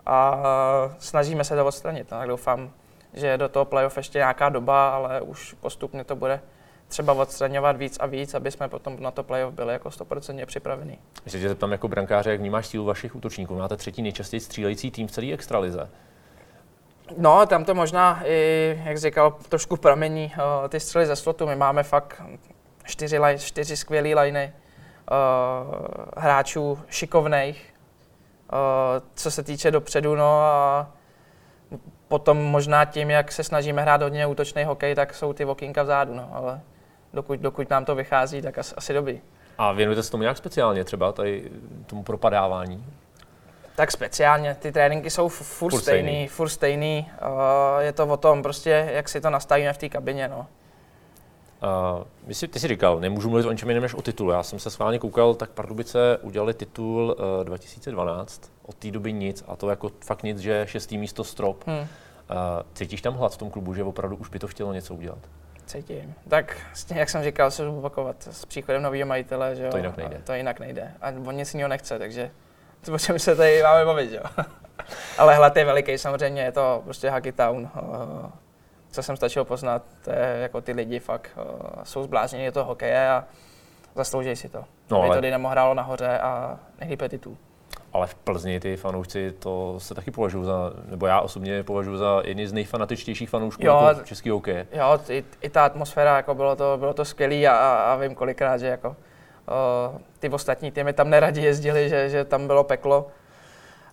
[0.07, 0.43] a
[0.99, 2.11] snažíme se to odstranit.
[2.11, 2.71] No, tak doufám,
[3.13, 6.41] že do toho playoff ještě nějaká doba, ale už postupně to bude
[6.89, 10.99] třeba odstraňovat víc a víc, aby jsme potom na to playoff byli jako 100% připravení.
[11.25, 13.55] Ještě se zeptám jako brankáře, jak vnímáš sílu vašich útočníků?
[13.55, 15.91] Máte třetí nejčastěji střílející tým v celé extralize.
[17.17, 20.33] No, tam to možná i, jak říkal, trošku pramení
[20.69, 21.47] ty střely ze slotu.
[21.47, 22.23] My máme fakt
[22.85, 25.75] čtyři, čtyři skvělé liny uh,
[26.17, 27.75] hráčů šikovných,
[28.53, 28.59] uh,
[29.15, 30.91] co se týče dopředu, no a
[32.09, 36.15] potom možná tím, jak se snažíme hrát hodně útočný hokej, tak jsou ty okýnka vzadu,
[36.15, 36.61] no, ale
[37.15, 39.21] dokud, dokud nám to vychází, tak asi, asi dobrý.
[39.59, 41.51] A věnujete se tomu nějak speciálně třeba, tady
[41.87, 42.87] tomu propadávání?
[43.77, 47.11] Tak speciálně, ty tréninky jsou furt, furt stejný, stejný, furt stejný.
[47.23, 50.47] Uh, je to o tom prostě, jak si to nastavíme v té kabině, no.
[51.65, 54.31] Uh, my si, ty jsi říkal, nemůžu mluvit o ničem jiném než o titulu.
[54.31, 59.45] Já jsem se schválně koukal, tak Pardubice udělali titul uh, 2012, od té doby nic,
[59.47, 61.65] a to jako fakt nic, že šestý místo strop.
[61.67, 61.79] Hmm.
[61.79, 61.87] Uh,
[62.75, 65.19] cítíš tam hlad v tom klubu, že opravdu už by to chtělo něco udělat?
[65.67, 66.15] Cítím.
[66.29, 66.57] Tak
[66.95, 69.71] jak jsem říkal, se opakovat s příchodem nového majitele, že jo?
[69.71, 70.21] To jinak nejde.
[70.25, 70.93] To jinak nejde.
[71.01, 72.31] A on nic jiného nechce, takže
[72.93, 74.23] o čem se tady máme bavit, jo?
[75.19, 77.71] Ale hlad je veliký, samozřejmě je to prostě Hockey Town.
[78.95, 83.09] Co jsem stačil poznat, to je jako ty lidi fakt uh, jsou zblázněni to hokeje
[83.09, 83.25] a
[83.95, 84.65] zaslouží si to.
[84.91, 85.17] No, ale...
[85.17, 87.37] to Dynamo hrálo nahoře a nehýpe titul.
[87.93, 92.23] Ale v Plzni ty fanoušci, to se taky považují za, nebo já osobně považuji za
[92.25, 94.67] jedny z nejfanatičtějších fanoušků jo, jako český hokeje.
[94.73, 98.57] Jo, i, i, ta atmosféra, jako bylo to, bylo to skvělé a, a, vím kolikrát,
[98.57, 103.07] že jako, uh, ty ostatní týmy tam neradi jezdili, že, že tam bylo peklo.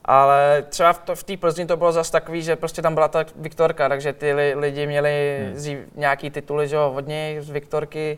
[0.05, 3.25] Ale třeba v, v té Plzni to bylo zase takový, že prostě tam byla ta
[3.35, 5.91] Viktorka, takže ty li, lidi měli hmm.
[5.95, 8.17] nějaký tituly že od něj z Viktorky.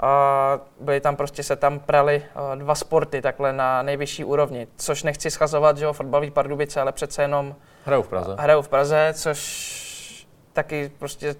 [0.00, 2.22] A byly tam prostě se tam prali
[2.54, 7.22] dva sporty takhle na nejvyšší úrovni, což nechci schazovat, že jo, fotbalový Pardubice, ale přece
[7.22, 7.54] jenom
[7.84, 8.36] hrajou v Praze.
[8.38, 11.34] Hrajou v Praze, což taky prostě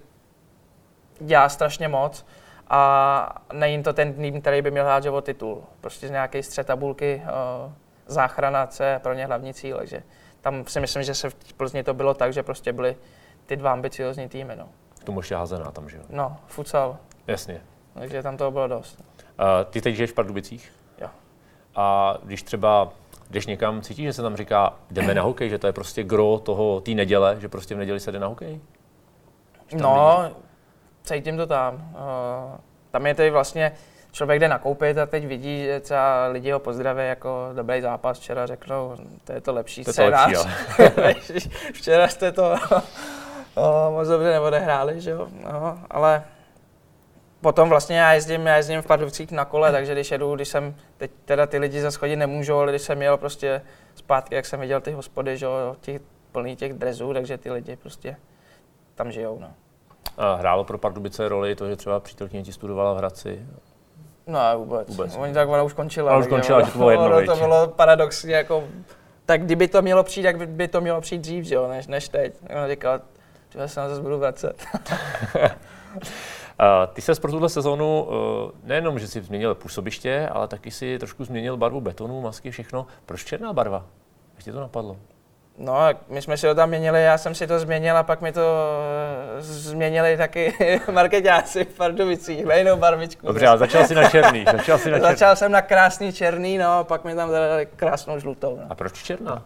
[1.21, 2.27] dělá strašně moc
[2.71, 5.63] a není to ten tým, který by měl hrát o titul.
[5.81, 7.23] Prostě z nějaké střed tabulky
[8.07, 9.77] záchrana, co je pro ně hlavní cíl.
[9.77, 10.03] Takže
[10.41, 12.97] tam si myslím, že se v Plzni to bylo tak, že prostě byly
[13.47, 14.57] ty dva ambiciozní týmy.
[14.57, 14.69] No.
[15.01, 16.03] K tomu ještě házená tam, že jo?
[16.09, 16.99] No, futsal.
[17.27, 17.61] Jasně.
[17.95, 19.05] Takže tam toho bylo dost.
[19.41, 20.73] Uh, ty teď žiješ v Pardubicích?
[21.01, 21.09] Jo.
[21.77, 22.93] A když třeba
[23.31, 26.39] jdeš někam, cítíš, že se tam říká, jdeme na hokej, že to je prostě gro
[26.39, 28.61] toho, té neděle, že prostě v neděli se jde na hokej?
[29.75, 30.37] No, vidíš?
[31.03, 31.75] cítím to tam.
[31.75, 32.59] Uh,
[32.91, 33.73] tam je to vlastně,
[34.13, 38.47] člověk jde nakoupit a teď vidí, že třeba lidi ho pozdraví jako dobrý zápas, včera
[38.47, 40.47] řeknou, to je to lepší to scénář.
[40.77, 41.33] To lepší,
[41.73, 42.55] včera jste to
[43.55, 46.25] o, moc dobře neodehráli, že jo, no, ale
[47.41, 50.75] potom vlastně já jezdím, já jezdím v Pardubicích na kole, takže když jedu, když jsem,
[50.97, 53.63] teď teda ty lidi zase chodit nemůžou, ale když jsem jel prostě
[53.95, 56.01] zpátky, jak jsem viděl ty hospody, že jo, těch,
[56.33, 58.17] plný těch drezů, takže ty lidi prostě
[58.95, 59.55] tam žijou, no.
[60.37, 63.47] Hrálo pro Pardubice roli to, že třeba přítelkyně ti studovala v Hradci?
[64.27, 64.89] No vůbec.
[64.89, 65.17] vůbec.
[65.17, 66.11] Oni tak ona už končila.
[66.11, 68.65] Ona už končila, že to bylo jedno, ono, to bylo paradoxně jako,
[69.27, 72.09] tak kdyby to mělo přijít, jak by to mělo přijít dřív, že jo, než, než
[72.09, 72.35] teď.
[72.51, 73.01] Ona říkala,
[73.51, 74.67] že se na zase budu vracet.
[76.93, 81.25] ty se pro tuhle sezónu e, nejenom, že jsi změnil působiště, ale taky si trošku
[81.25, 82.87] změnil barvu betonu, masky, všechno.
[83.07, 83.87] Proč černá barva?
[84.35, 84.97] Jak ti to napadlo?
[85.59, 88.33] No, my jsme si to tam měnili, já jsem si to změnil a pak mi
[88.33, 88.41] to
[89.39, 90.55] eh, změnili taky
[90.93, 93.27] marketáci v Pardubicích, na jinou barvičku.
[93.27, 94.45] Dobře, ale začal si na černý.
[94.53, 95.11] Začal, si na černý.
[95.11, 98.57] začal jsem na krásný černý, no, pak mi tam dali krásnou žlutou.
[98.57, 98.67] No.
[98.71, 99.43] A proč černá?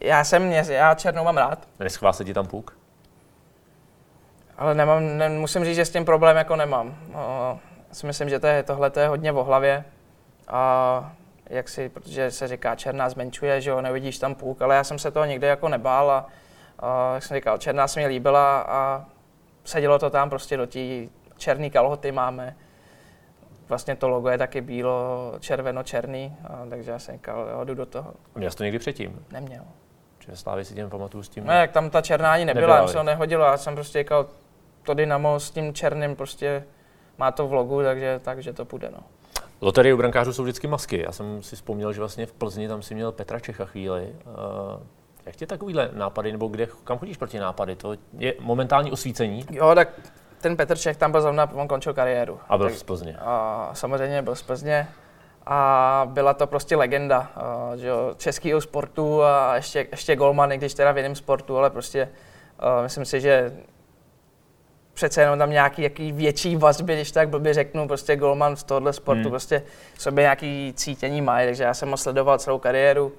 [0.00, 1.58] Já jsem, já černou mám rád.
[1.80, 2.76] Neschvál se ti tam puk?
[4.58, 6.96] Ale nemám, ne, musím říct, že s tím problém jako nemám.
[7.14, 7.58] No,
[7.92, 9.84] si myslím, že to je, tohle to je hodně v hlavě.
[10.48, 11.12] A
[11.50, 14.98] jak si, protože se říká, černá zmenšuje, že jo, nevidíš tam půlk, ale já jsem
[14.98, 16.26] se toho nikdy jako nebál a,
[16.78, 19.04] a jak jsem říkal, černá se mi líbila a
[19.64, 20.80] sedělo to tam prostě do té
[21.36, 22.56] černé kalhoty máme.
[23.68, 27.74] Vlastně to logo je taky bílo, červeno, černý, a, takže já jsem říkal, jo, jdu
[27.74, 28.14] do toho.
[28.34, 29.26] Měl jsi to někdy předtím?
[29.32, 29.64] Neměl.
[30.18, 31.46] Že Slávy si těm pamatuju s tím?
[31.46, 34.26] No, jak tam ta černá ani nebyla, nebyla, se to nehodilo, já jsem prostě říkal,
[34.82, 36.64] to Dynamo s tím černým prostě
[37.18, 39.00] má to v logu, takže, takže to půjde, no.
[39.60, 41.02] Loterie u brankářů jsou vždycky masky.
[41.02, 44.12] Já jsem si vzpomněl, že vlastně v Plzni tam si měl Petra Čecha chvíli.
[44.26, 44.82] Uh,
[45.26, 47.76] jak tě takovýhle nápady, nebo kde, kam chodíš proti nápady?
[47.76, 49.46] To je momentální osvícení?
[49.50, 49.88] Jo, tak
[50.40, 52.40] ten Petr Čech tam byl zrovna, on končil kariéru.
[52.48, 53.16] A byl tak, z Plzně.
[53.20, 54.88] A samozřejmě byl z Plzně.
[55.46, 60.74] A byla to prostě legenda uh, že jo, českého sportu a ještě, ještě golman, když
[60.74, 62.08] teda v jiném sportu, ale prostě
[62.62, 63.52] uh, myslím si, že
[64.98, 68.92] přece jenom tam nějaký jaký větší vazby, když tak blbě řeknu, prostě golman z tohohle
[68.92, 69.30] sportu, hmm.
[69.30, 69.62] prostě
[69.98, 73.12] sobě nějaký cítění mají, takže já jsem ho sledoval celou kariéru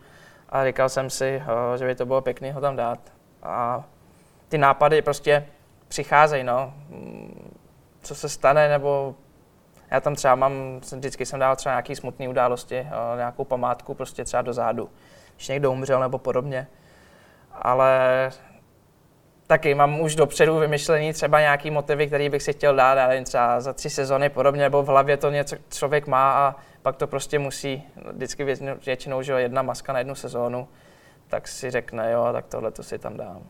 [0.49, 1.43] a říkal jsem si,
[1.75, 2.99] že by to bylo pěkný ho tam dát.
[3.43, 3.83] A
[4.49, 5.45] ty nápady prostě
[5.87, 6.73] přicházejí, no.
[8.01, 9.15] Co se stane, nebo
[9.91, 14.41] já tam třeba mám, vždycky jsem dal třeba nějaký smutné události, nějakou památku prostě třeba
[14.41, 14.89] do zádu,
[15.35, 16.67] když někdo umřel nebo podobně.
[17.51, 18.31] Ale
[19.49, 23.61] taky mám už dopředu vymyšlený třeba nějaký motivy, který bych si chtěl dát, ale třeba
[23.61, 27.39] za tři sezony podobně, nebo v hlavě to něco člověk má a pak to prostě
[27.39, 28.43] musí, vždycky
[28.85, 30.67] většinou, že jedna maska na jednu sezónu,
[31.27, 33.41] tak si řekne, jo, tak tohle to si tam dám.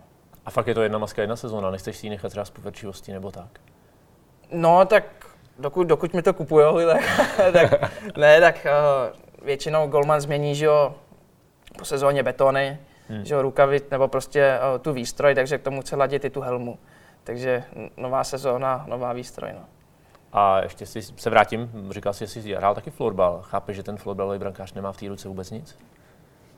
[0.45, 3.11] A fakt je to jedna maska, jedna sezóna, nechceš si ji nechat třeba z pověrčivosti
[3.11, 3.59] nebo tak?
[4.51, 5.03] No, tak
[5.59, 7.01] dokud, dokud mi to kupujou, tak,
[7.53, 10.95] tak ne, tak uh, většinou Golman změní, že jo,
[11.77, 13.25] po sezóně betony, hmm.
[13.25, 16.79] že rukavit nebo prostě uh, tu výstroj, takže k tomu chce ladit i tu helmu.
[17.23, 17.63] Takže
[17.97, 19.51] nová sezóna, nová výstroj.
[19.53, 19.65] No.
[20.33, 23.41] A ještě si se vrátím, říkal jsi, že jsi hrál taky florbal.
[23.41, 25.77] Chápeš, že ten florbalový brankář nemá v té ruce vůbec nic?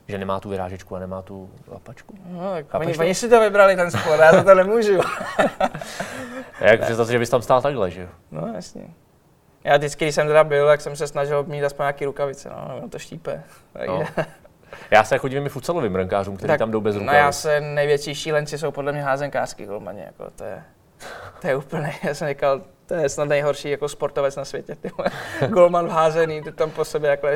[0.08, 2.16] Že nemá tu vyrážečku a nemá tu lapačku?
[2.26, 4.94] No, tak oni, oni si to vybrali ten sport, já za to nemůžu.
[6.62, 8.08] Jak představ že bys tam stál takhle, že jo?
[8.32, 8.88] No jasně.
[9.64, 12.80] Já vždycky, když jsem teda byl, tak jsem se snažil mít aspoň nějaký rukavice, no,
[12.82, 13.44] no to štípe.
[13.74, 13.88] Takže...
[14.18, 14.24] No.
[14.92, 17.12] Já se chodím i futsalovým brankářům, kteří tak, tam jdou bez rukavic.
[17.12, 20.64] No já se největší šílenci jsou podle mě házenkářský golmani, jako to je,
[21.42, 24.78] to je úplně, já jsem říkal, to je snad nejhorší jako sportovec na světě.
[25.48, 27.28] Golman vházený, ty tam po sobě jako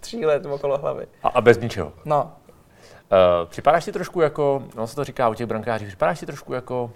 [0.00, 1.06] tří let okolo hlavy.
[1.22, 1.92] A, a bez ničeho.
[2.04, 2.32] No.
[3.12, 6.52] Uh, připadáš si trošku jako, no se to říká u těch brankářů, připadáš si trošku
[6.52, 6.90] jako,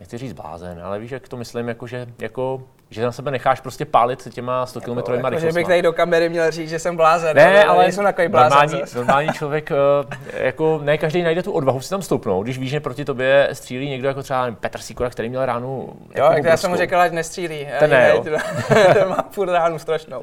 [0.00, 3.60] nechci říct blázen, ale víš, jak to myslím, jako že, jako že na sebe necháš
[3.60, 6.78] prostě pálit těma 100 km jako, jako, Že bych tady do kamery měl říct, že
[6.78, 7.36] jsem blázen.
[7.36, 8.58] Ne, ale, ale jsem takový blázen.
[8.58, 12.70] Normální, normální člověk, eh, jako ne každý najde tu odvahu si tam stoupnout, když víš,
[12.70, 15.88] že proti tobě střílí někdo jako třeba Petr Sikora, který měl ránu.
[16.14, 17.66] Jo, tak já jsem mu říkal, ať nestřílí.
[17.78, 18.24] Ten ne, jo.
[18.68, 20.22] Ten má furt ránu strašnou.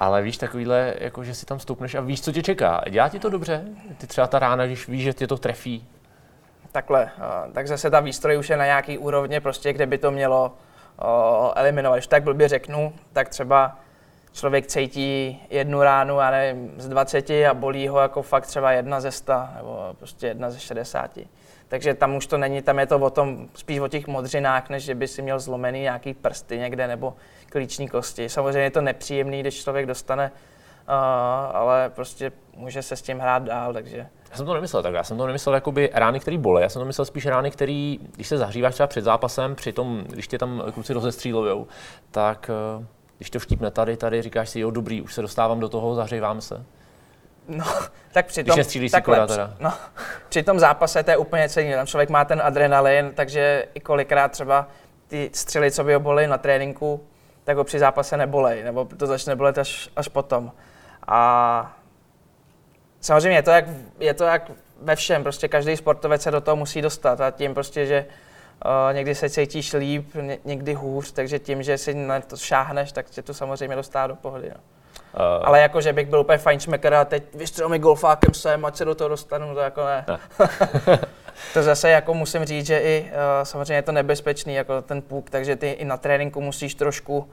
[0.00, 2.80] Ale víš, takovýhle, jako že si tam stoupneš a víš, co tě čeká.
[2.90, 3.62] Dělá ti to dobře?
[3.98, 5.86] Ty třeba ta rána, když víš, že tě to trefí?
[6.72, 7.10] Takhle,
[7.52, 10.52] tak zase ta výstroj už je na nějaký úrovni, prostě, kde by to mělo
[11.54, 11.96] eliminovat.
[11.96, 13.76] Když tak blbě řeknu, tak třeba
[14.32, 19.00] člověk cítí jednu ránu, já nevím, z 20 a bolí ho jako fakt třeba jedna
[19.00, 21.18] ze 100 nebo prostě jedna ze 60.
[21.68, 24.84] Takže tam už to není, tam je to o tom, spíš o těch modřinách, než
[24.84, 27.14] že by si měl zlomený nějaký prsty někde nebo
[27.48, 28.28] klíční kosti.
[28.28, 30.30] Samozřejmě je to nepříjemný, když člověk dostane,
[31.52, 35.04] ale prostě může se s tím hrát dál, takže já jsem to nemyslel tak, já
[35.04, 38.28] jsem to nemyslel jakoby rány, které bolí, já jsem to myslel spíš rány, které, když
[38.28, 41.66] se zahříváš třeba před zápasem, při tom, když tě tam kluci rozestřílujou,
[42.10, 45.68] tak eh, když to štípne tady, tady, říkáš si, jo, dobrý, už se dostávám do
[45.68, 46.64] toho, zahřívám se.
[47.48, 47.64] No,
[48.12, 49.54] tak při tom, když takhle, teda.
[49.60, 49.72] No,
[50.28, 51.72] při tom zápase to je úplně celý.
[51.72, 54.68] Tam člověk má ten adrenalin, takže i kolikrát třeba
[55.08, 57.04] ty střely, co by ho bolí na tréninku,
[57.44, 60.52] tak ho při zápase nebolej, nebo to začne bolet až, až potom.
[61.08, 61.72] A
[63.00, 63.64] samozřejmě je to, jak,
[64.00, 64.50] je to jak
[64.82, 68.04] ve všem, prostě každý sportovec se do toho musí dostat a tím prostě, že
[68.64, 72.92] uh, někdy se cítíš líp, ně, někdy hůř, takže tím, že si na to šáhneš,
[72.92, 74.48] tak tě to samozřejmě dostá do pohody.
[74.48, 74.60] No.
[75.14, 78.76] Uh, Ale jako, že bych byl úplně fajnšmeker a teď vystřelil mi golfákem sem, ať
[78.76, 80.04] se do toho dostanu, to jako ne.
[80.08, 80.18] ne.
[81.54, 85.30] to zase jako musím říct, že i uh, samozřejmě je to nebezpečný, jako ten puk,
[85.30, 87.30] takže ty i na tréninku musíš trošku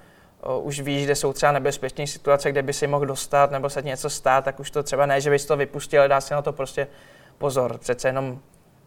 [0.62, 4.10] už víš, kde jsou třeba nebezpečné situace, kde by si mohl dostat nebo se něco
[4.10, 6.54] stát, tak už to třeba ne, že bys to vypustil, ale dá si na to
[6.54, 6.88] prostě
[7.38, 7.78] pozor.
[7.78, 8.40] Přece jenom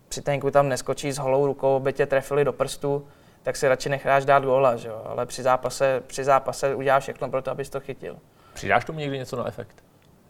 [0.09, 3.07] při tenku tam neskočí s holou rukou, by tě trefili do prstu,
[3.42, 5.03] tak si radši necháš dát góla, že jo?
[5.07, 8.16] ale při zápase, při zápase uděláš všechno pro to, abys to chytil.
[8.55, 9.77] Přidáš tomu někdy něco na efekt?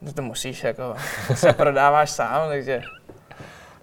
[0.02, 0.96] No to musíš, jako
[1.34, 2.82] se prodáváš sám, takže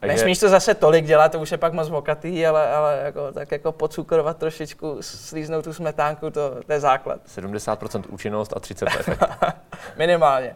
[0.08, 0.24] takže...
[0.24, 3.52] Nesmíš to zase tolik dělat, to už je pak moc vokatý, ale, ale jako, tak
[3.52, 7.22] jako pocukrovat trošičku, slíznout tu smetánku, to, to je základ.
[7.28, 9.24] 70% účinnost a 30% efekt.
[9.98, 10.56] Minimálně.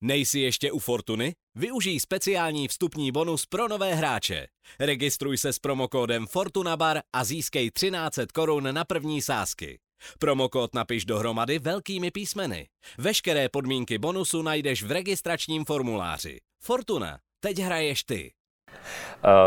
[0.00, 1.32] Nejsi ještě u Fortuny?
[1.54, 4.46] Využij speciální vstupní bonus pro nové hráče.
[4.80, 9.78] Registruj se s promokódem FortunaBar a získej 1300 korun na první sázky.
[10.18, 12.68] Promokód napiš dohromady velkými písmeny.
[12.98, 16.40] Veškeré podmínky bonusu najdeš v registračním formuláři.
[16.62, 17.18] Fortuna.
[17.40, 18.32] Teď hraješ ty.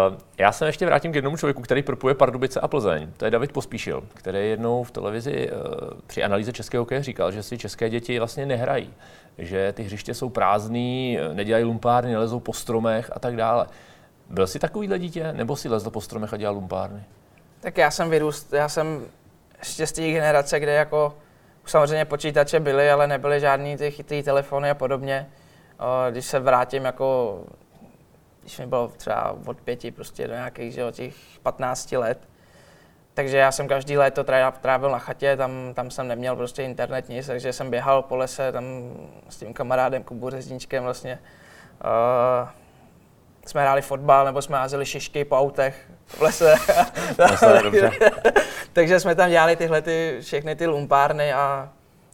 [0.10, 3.12] Uh, já se ještě vrátím k jednomu člověku, který propuje Pardubice a Plzeň.
[3.18, 5.58] To je David Pospíšil, který jednou v televizi uh,
[6.08, 8.94] při analýze českého hokeje říkal, že si české děti vlastně nehrají.
[9.38, 13.68] Že ty hřiště jsou prázdný, nedělají lumpárny, nelezou po stromech a tak dále.
[14.30, 17.04] Byl jsi takovýhle dítě, nebo si lezl po stromech a dělal lumpárny?
[17.60, 19.06] Tak já jsem vyrůst, já jsem
[19.60, 21.16] ještě z té generace, kde jako
[21.66, 25.30] samozřejmě počítače byly, ale nebyly žádný ty chytrý telefony a podobně.
[26.12, 27.40] Když se vrátím jako
[28.50, 32.20] když mi bylo třeba od pěti prostě do nějakých že, těch 15 let.
[33.14, 34.24] Takže já jsem každý léto
[34.62, 38.52] trávil na chatě, tam, tam jsem neměl prostě internet nic, takže jsem běhal po lese
[38.52, 38.64] tam
[39.30, 41.20] s tím kamarádem Kubu Řezničkem vlastně.
[41.86, 42.50] Uh,
[43.46, 46.56] jsme hráli fotbal nebo jsme házeli šišky po autech v lese.
[48.74, 51.70] takže jsme tam dělali tyhle ty, všechny ty lumpárny a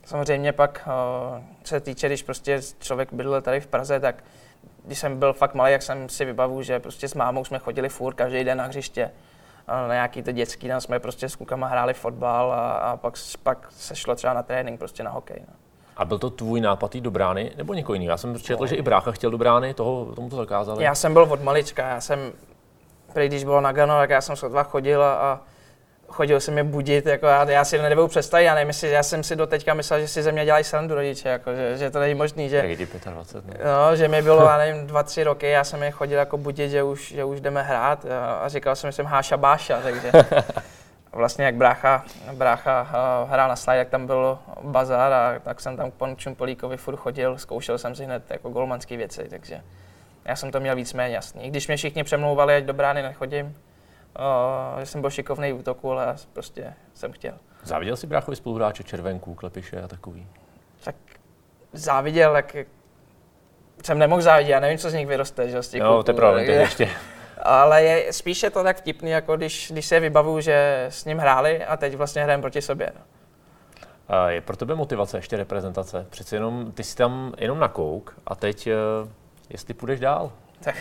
[0.05, 4.23] samozřejmě pak uh, se týče, když prostě člověk bydlel tady v Praze, tak
[4.85, 7.89] když jsem byl fakt malý, jak jsem si vybavu, že prostě s mámou jsme chodili
[7.89, 9.11] furt každý den na hřiště.
[9.67, 13.13] Na nějaký to dětský, tam jsme prostě s klukama hráli fotbal a, a pak,
[13.43, 15.39] pak se šlo třeba na trénink, prostě na hokej.
[15.47, 15.53] No.
[15.97, 18.05] A byl to tvůj nápad jít do brány nebo někoho jiný?
[18.05, 18.67] Já jsem četl, no.
[18.67, 20.83] že i brácha chtěl do brány, toho, tomu to zakázali.
[20.83, 22.31] Já jsem byl od malička, já jsem,
[23.13, 25.39] prý, když bylo na Gano, tak já jsem sotva chodil a, a
[26.07, 29.23] chodil jsem je budit, jako já, já si nebudu představit, já nevím, jestli, já jsem
[29.23, 31.99] si do teďka myslel, že si ze mě dělají srandu rodiče, jako, že, že, to
[31.99, 33.89] není možný, že, je 25, no.
[33.89, 36.69] no, že mi bylo, já nevím, dva, tři roky, já jsem je chodil jako budit,
[36.69, 40.11] že už, že už jdeme hrát a, a říkal jsem, že jsem Háša Báša, takže
[41.11, 42.03] vlastně jak brácha,
[42.33, 42.87] brácha
[43.29, 46.95] hrál na slide, jak tam byl bazar a tak jsem tam k panu Čumpolíkovi furt
[46.95, 49.61] chodil, zkoušel jsem si hned jako golmanské věci, takže
[50.25, 51.49] já jsem to měl víceméně jasný.
[51.49, 53.55] Když mě všichni přemlouvali, ať do brány nechodím,
[54.19, 57.33] uh, že jsem byl šikovný v útoku, ale prostě jsem chtěl.
[57.63, 60.27] Záviděl si bráchovi spoluhráče Červenku, Klepiše a takový?
[60.83, 60.95] Tak
[61.73, 62.55] záviděl, tak
[63.83, 66.15] jsem nemohl závidět, já nevím, co z nich vyroste, že z těch Jo, to je
[66.15, 66.89] pravda, ještě.
[67.41, 71.65] Ale je, spíše to tak vtipný, jako když, když se vybavuju, že s ním hráli
[71.65, 72.91] a teď vlastně hrajeme proti sobě.
[72.95, 73.01] No.
[74.07, 76.05] A je pro tebe motivace ještě reprezentace?
[76.09, 78.73] Přeci jenom, ty jsi tam jenom na kouk a teď, eh,
[79.49, 80.31] jestli půjdeš dál?
[80.63, 80.75] Tak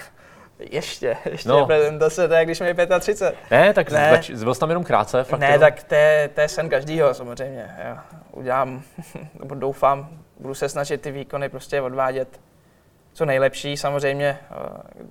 [0.58, 1.54] ještě, ještě No.
[1.54, 1.60] no.
[1.60, 3.36] reprezentace, to je když mi je 35.
[3.50, 4.10] Ne, tak Ne.
[4.10, 5.60] zač- byl jsi tam jenom krátce, fakt ne, jenom.
[5.60, 7.74] tak to je, to je sen každýho samozřejmě.
[7.84, 8.82] Já udělám,
[9.40, 10.08] nebo doufám,
[10.40, 12.40] budu se snažit ty výkony prostě odvádět
[13.12, 13.76] co nejlepší.
[13.76, 15.04] Samozřejmě, eh,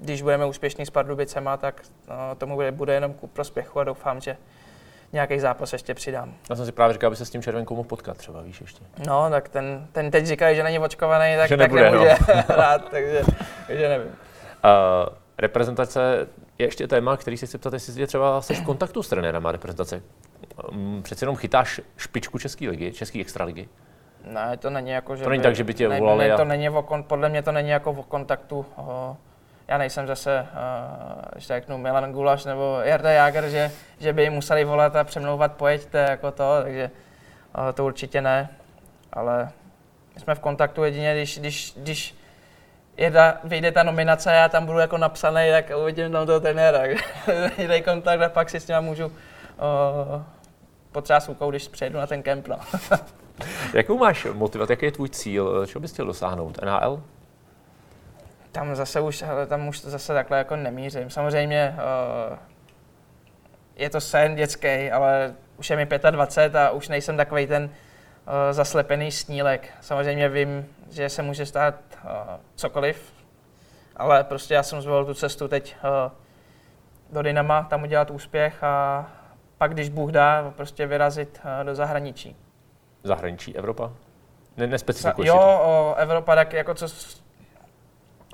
[0.00, 4.20] když budeme úspěšní s Pardubicema, tak no, tomu bude, bude jenom ku prospěchu a doufám,
[4.20, 4.36] že
[5.12, 6.34] nějaký zápas ještě přidám.
[6.50, 8.84] Já jsem si právě říkal, aby se s tím Červenkou mohl potkat třeba, víš ještě.
[9.06, 12.10] No, tak ten, ten teď říkají, že není očkovaný, tak, Že tak nebude, nemůže
[12.48, 13.22] hrát, takže,
[13.66, 14.10] takže nevím.
[14.64, 16.26] Uh, reprezentace
[16.58, 19.52] je ještě téma, který si chci ptat, jestli je třeba jsi v kontaktu s trenérama
[19.52, 20.02] reprezentace.
[20.72, 23.68] Um, přece jenom chytáš špičku České ligy, České extraligy.
[24.24, 26.36] Ne, to není jako, že To není tak, že by tě ne, volali Ne, a-
[26.36, 28.66] to není o, kon- podle mě to není jako o kontaktu.
[28.76, 29.16] O,
[29.68, 34.32] já nejsem zase, uh, když řeknu, Milan Gulaš nebo Jarda Jager, že, že by jim
[34.32, 36.90] museli volat a přemlouvat, pojeďte, jako to, takže
[37.58, 38.48] uh, to určitě ne.
[39.12, 39.48] Ale
[40.14, 42.14] my jsme v kontaktu jedině, když, když, když
[42.98, 46.82] jeda, vyjde ta nominace a já tam budu jako napsaný, tak uvidím tam toho trenéra.
[47.58, 49.12] Jde kontakt a pak si s ním můžu uh,
[50.92, 52.48] potřást rukou, když přejdu na ten kemp.
[52.48, 52.58] No.
[53.74, 56.62] Jakou máš motivaci, jaký je tvůj cíl, čeho bys chtěl dosáhnout?
[56.62, 57.02] NHL?
[58.52, 61.10] Tam zase už, tam už zase takhle jako nemířím.
[61.10, 61.76] Samozřejmě
[62.30, 62.36] uh,
[63.76, 67.70] je to sen dětský, ale už je mi 25 a už nejsem takový ten
[68.50, 69.68] zaslepený snílek.
[69.80, 71.74] Samozřejmě vím, že se může stát
[72.04, 72.10] uh,
[72.54, 73.12] cokoliv,
[73.96, 76.12] ale prostě já jsem zvolil tu cestu teď uh,
[77.12, 79.06] do Dynama, tam udělat úspěch a
[79.58, 82.36] pak, když Bůh dá, prostě vyrazit uh, do zahraničí.
[83.02, 83.92] Zahraničí, Evropa?
[84.56, 86.86] Ne, nespecifikuješ jo, o, Evropa, tak jako co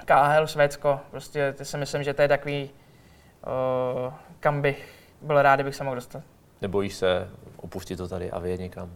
[0.04, 2.70] KHL, Švédsko, prostě si myslím, že to je takový,
[3.46, 6.22] o, kam bych byl rád, kdybych se mohl dostat.
[6.62, 8.90] Nebojíš se opustit to tady a vyjet někam?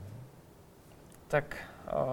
[1.28, 1.56] Tak
[1.92, 2.06] o,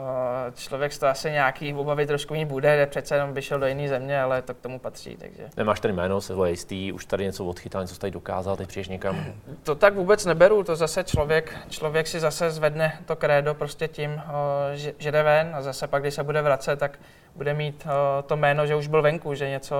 [0.55, 3.65] člověk z toho asi nějaký obavy trošku mít bude, že přece jenom by šel do
[3.65, 5.49] jiné země, ale to k tomu patří, takže.
[5.57, 9.25] Nemáš tady jméno, se jistý, už tady něco odchytal, něco tady dokázal, teď přijdeš někam.
[9.63, 14.21] To tak vůbec neberu, to zase člověk, člověk si zase zvedne to krédo prostě tím,
[14.27, 16.99] o, že, že jde ven a zase pak, když se bude vracet, tak
[17.35, 19.75] bude mít o, to jméno, že už byl venku, že něco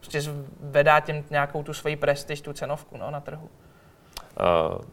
[0.00, 3.48] prostě zvedá tím nějakou tu svoji prestiž, tu cenovku no, na trhu.
[4.40, 4.84] Uh,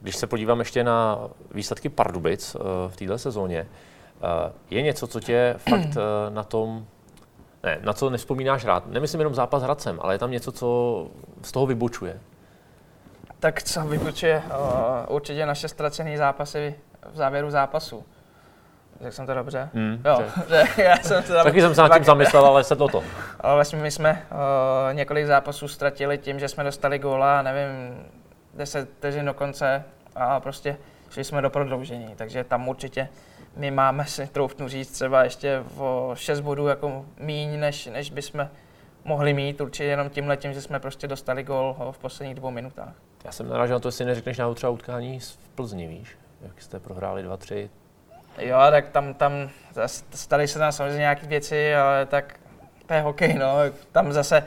[0.00, 1.18] Když se podívám ještě na
[1.54, 3.66] výsledky Pardubic uh, v této sezóně,
[4.22, 4.28] uh,
[4.70, 6.86] je něco, co tě fakt uh, na tom,
[7.62, 8.86] ne, na co nevzpomínáš rád?
[8.86, 11.06] Nemyslím jenom zápas s Hradcem, ale je tam něco, co
[11.42, 12.20] z toho vybočuje.
[13.40, 16.74] Tak co vypočuje uh, určitě naše ztracené zápasy
[17.12, 18.04] v závěru zápasu.
[19.00, 19.68] Řekl jsem to dobře?
[19.74, 20.22] Hmm, Jo,
[20.76, 23.02] že já jsem se tam Taky jsem se nad tím zamyslel, ale sedlo to.
[23.40, 27.96] Ale vlastně my jsme uh, několik zápasů ztratili tím, že jsme dostali góla, nevím,
[28.56, 29.84] 10 vteřin do konce
[30.14, 30.76] a prostě
[31.10, 32.14] šli jsme do prodloužení.
[32.16, 33.08] Takže tam určitě
[33.56, 38.48] my máme si troufnu říct třeba ještě o 6 bodů jako míň, než, než bychom
[39.04, 42.94] mohli mít, určitě jenom tím letím, že jsme prostě dostali gól v posledních dvou minutách.
[43.24, 46.18] Já jsem narážel na to, jestli neřekneš náhodou třeba utkání v Plzni, víš?
[46.42, 47.68] Jak jste prohráli 2-3.
[48.38, 49.32] Jo, tak tam, tam
[50.14, 52.40] staly se tam samozřejmě nějaké věci, ale tak
[52.86, 53.56] to je hokej, no.
[53.92, 54.46] Tam zase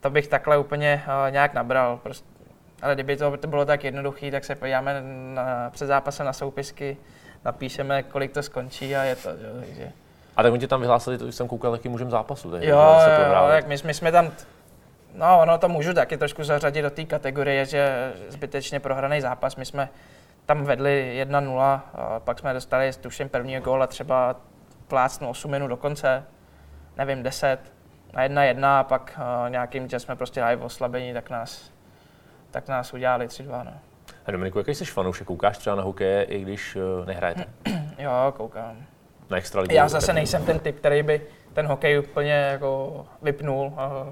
[0.00, 2.00] to bych takhle úplně uh, nějak nabral.
[2.02, 2.29] Prostě.
[2.82, 5.02] Ale kdyby to, to bylo tak jednoduché, tak se podíváme
[5.34, 6.96] na, před zápasem na soupisky,
[7.44, 9.92] napíšeme, kolik to skončí a je to, jo, takže.
[10.36, 12.50] A tak oni tě tam vyhlásili, to už jsem koukal taky mužem zápasu.
[12.50, 14.30] Takže, Jo, jo, tak my, my jsme tam,
[15.14, 19.56] no ono to můžu taky trošku zařadit do té kategorie, že zbytečně prohraný zápas.
[19.56, 19.88] My jsme
[20.46, 24.36] tam vedli 1-0, a pak jsme dostali tuším první gól a třeba
[24.88, 26.24] plácnu 8 minut do konce,
[26.96, 27.58] nevím, 10
[28.12, 31.70] na 1-1 a pak uh, nějakým, že jsme prostě hráli v oslabení, tak nás,
[32.50, 33.64] tak nás udělali 3-2.
[33.64, 33.72] No.
[34.26, 35.26] A Dominiku, jaký jsi fanoušek?
[35.26, 37.44] Koukáš třeba na hokeje, i když uh, nehrajete?
[37.98, 38.76] Jo, koukám.
[39.30, 39.74] Na extraligu?
[39.74, 43.72] Já zase nejsem ten typ, který by ten hokej úplně jako vypnul.
[43.76, 44.06] A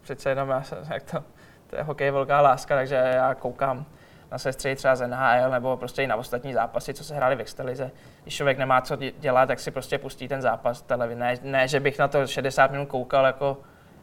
[0.00, 1.24] přece jenom já jsem, jak to,
[1.66, 3.86] to je hokej velká láska, takže já koukám
[4.32, 7.40] na sestry třeba z NHL nebo prostě i na ostatní zápasy, co se hráli v
[7.40, 7.90] Extralize.
[8.22, 11.20] Když člověk nemá co dělat, tak si prostě pustí ten zápas televizi.
[11.20, 13.56] Ne, ne, že bych na to 60 minut koukal jako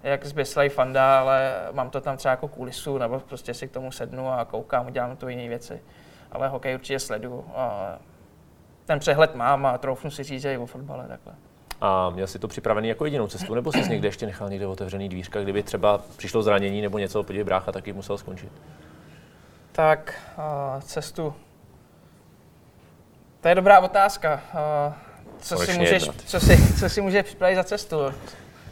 [0.04, 3.92] jak zběslej fanda, ale mám to tam třeba jako kulisu, nebo prostě si k tomu
[3.92, 5.82] sednu a koukám, udělám tu jiné věci.
[6.32, 7.46] Ale hokej určitě sledu.
[7.56, 7.96] A
[8.86, 11.34] ten přehled mám a troufnu si říct, že i o fotbale takhle.
[11.82, 15.10] A měl jsi to připravený jako jedinou cestu, nebo jsi někde ještě nechal někde otevřený
[15.10, 18.52] dvířka, kdyby třeba přišlo zranění nebo něco, podívej brácha, taky musel skončit?
[19.72, 20.14] Tak
[20.82, 21.34] cestu.
[23.42, 24.42] To je dobrá otázka.
[25.40, 27.96] Co, si můžeš, co, si, co si můžeš připravit za cestu?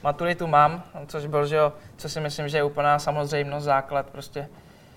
[0.04, 4.50] Maturitu mám, což byl, že jo, co si myslím, že je úplná samozřejmost, základ prostě.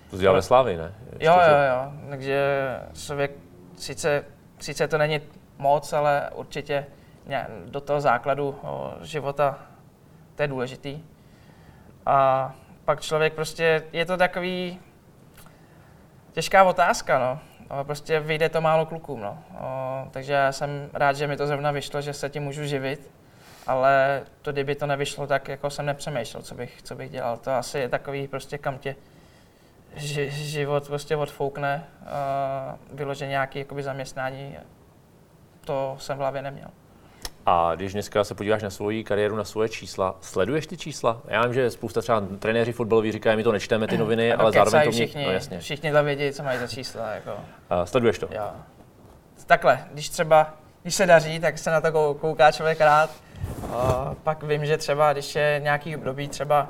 [0.09, 0.93] To jsi ve Slávy, ne?
[1.11, 1.91] Ještě, jo, jo, jo.
[2.09, 2.55] Takže
[2.93, 3.31] člověk,
[3.77, 4.25] sice,
[4.59, 5.21] sice to není
[5.57, 6.85] moc, ale určitě
[7.65, 8.59] do toho základu
[9.01, 9.57] života
[10.35, 11.03] to je důležitý.
[12.05, 12.51] A
[12.85, 14.79] pak člověk prostě, je to takový
[16.31, 17.39] těžká otázka, no.
[17.83, 19.43] Prostě vyjde to málo klukům, no.
[19.59, 23.11] O, takže já jsem rád, že mi to zrovna vyšlo, že se tím můžu živit,
[23.67, 27.37] ale to, kdyby to nevyšlo, tak jako jsem nepřemýšlel, co bych, co bych dělal.
[27.37, 28.95] To asi je takový prostě, kam tě
[29.95, 34.57] ži, život prostě odfoukne, uh, vyložen nějaký jakoby zaměstnání,
[35.65, 36.67] to jsem v hlavě neměl.
[37.45, 41.21] A když dneska se podíváš na svoji kariéru, na svoje čísla, sleduješ ty čísla?
[41.27, 44.83] Já vím, že spousta třeba trenéři fotbaloví říkají, my to nečteme ty noviny, ale zároveň
[44.83, 45.05] to mě...
[45.05, 45.59] všichni, no, jasně.
[45.59, 47.11] všichni tam vědí, co mají za čísla.
[47.11, 47.31] Jako.
[47.69, 48.27] A sleduješ to?
[48.31, 48.51] Jo.
[49.47, 53.09] Takhle, když třeba, když se daří, tak se na to kouká člověk rád.
[53.73, 56.69] A pak vím, že třeba, když je nějaký období, třeba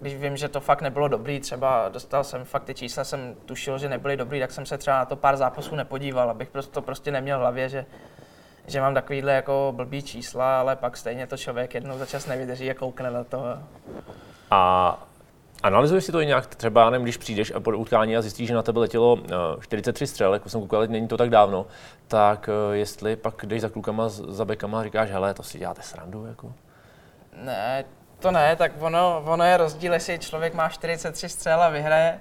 [0.00, 3.78] když vím, že to fakt nebylo dobrý, třeba dostal jsem fakt ty čísla, jsem tušil,
[3.78, 7.10] že nebyly dobrý, tak jsem se třeba na to pár zápasů nepodíval, abych to prostě
[7.10, 7.86] neměl v hlavě, že
[8.66, 12.70] že mám takovýhle jako blbý čísla, ale pak stejně to člověk jednou za čas nevydrží
[12.70, 13.58] a koukne na to.
[14.50, 15.05] A
[15.66, 18.54] Analyzuješ si to i nějak třeba, nevím, když přijdeš a po utkání a zjistíš, že
[18.54, 19.18] na tebe letělo
[19.60, 21.66] 43 eh, střel, jako jsem koukal, není to tak dávno,
[22.08, 25.82] tak eh, jestli pak jdeš za klukama, za bekama a říkáš, hele, to si děláte
[25.82, 26.52] srandu, jako?
[27.42, 27.84] Ne,
[28.18, 32.20] to ne, tak ono, ono je rozdíl, jestli člověk má 43 střel a vyhraje,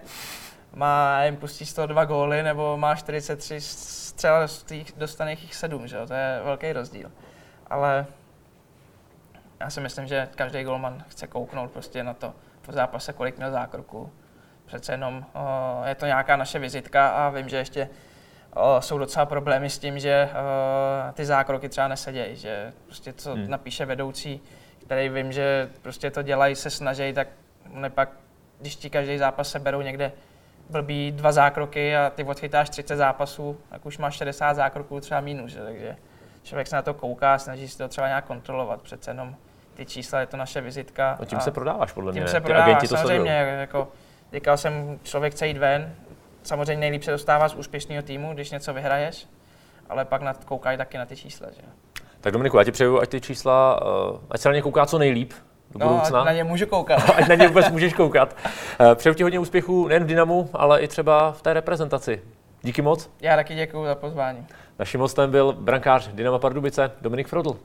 [0.73, 4.47] má, jim pustí z toho dva góly, nebo má 43 střel,
[4.97, 6.07] dostane jich sedm, že jo?
[6.07, 7.11] to je velký rozdíl.
[7.67, 8.05] Ale
[9.59, 12.33] já si myslím, že každý golman chce kouknout prostě na to
[12.67, 14.11] v zápase, kolik měl zákroku.
[14.65, 17.89] Přece jenom o, je to nějaká naše vizitka a vím, že ještě
[18.53, 23.33] o, jsou docela problémy s tím, že o, ty zákroky třeba nesedějí, že prostě co
[23.33, 23.49] hmm.
[23.49, 24.41] napíše vedoucí,
[24.85, 27.27] který vím, že prostě to dělají, se snaží, tak
[27.69, 28.09] nepak,
[28.59, 30.11] když ti každý zápas se berou někde
[30.69, 35.51] blbý dva zákroky a ty odchytáš 30 zápasů, tak už máš 60 zákroků třeba minus,
[35.51, 35.63] že?
[35.63, 35.95] takže
[36.43, 39.35] člověk se na to kouká, snaží se to třeba nějak kontrolovat, přece jenom
[39.75, 41.17] ty čísla, je to naše vizitka.
[41.19, 42.21] No tím se prodáváš podle mě.
[42.21, 43.87] Tím se prodáváš, samozřejmě, jako,
[44.33, 45.95] říkal jsem, člověk chce jít ven,
[46.43, 49.27] samozřejmě nejlíp se dostává z úspěšného týmu, když něco vyhraješ,
[49.89, 51.47] ale pak nad, koukají taky na ty čísla.
[51.51, 51.61] Že?
[52.21, 53.79] Tak Dominiku, já ti přeju, ať ty čísla,
[54.13, 55.33] eh, ať se na ně kouká co nejlíp,
[55.71, 56.23] do no, budoucna.
[56.23, 57.09] na ně můžu koukat.
[57.15, 58.35] ať na ně vůbec můžeš koukat.
[58.79, 62.21] Eh, přeju ti hodně úspěchů nejen v Dynamu, ale i třeba v té reprezentaci.
[62.61, 63.09] Díky moc.
[63.21, 64.47] Já taky děkuji za pozvání.
[64.79, 67.57] Naším hostem byl brankář Dynama Pardubice Dominik Frodl.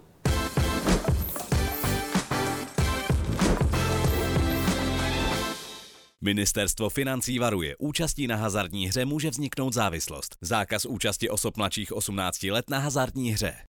[6.24, 10.36] Ministerstvo financí varuje, účastí na hazardní hře může vzniknout závislost.
[10.40, 13.54] Zákaz účasti osob mladších 18 let na hazardní hře.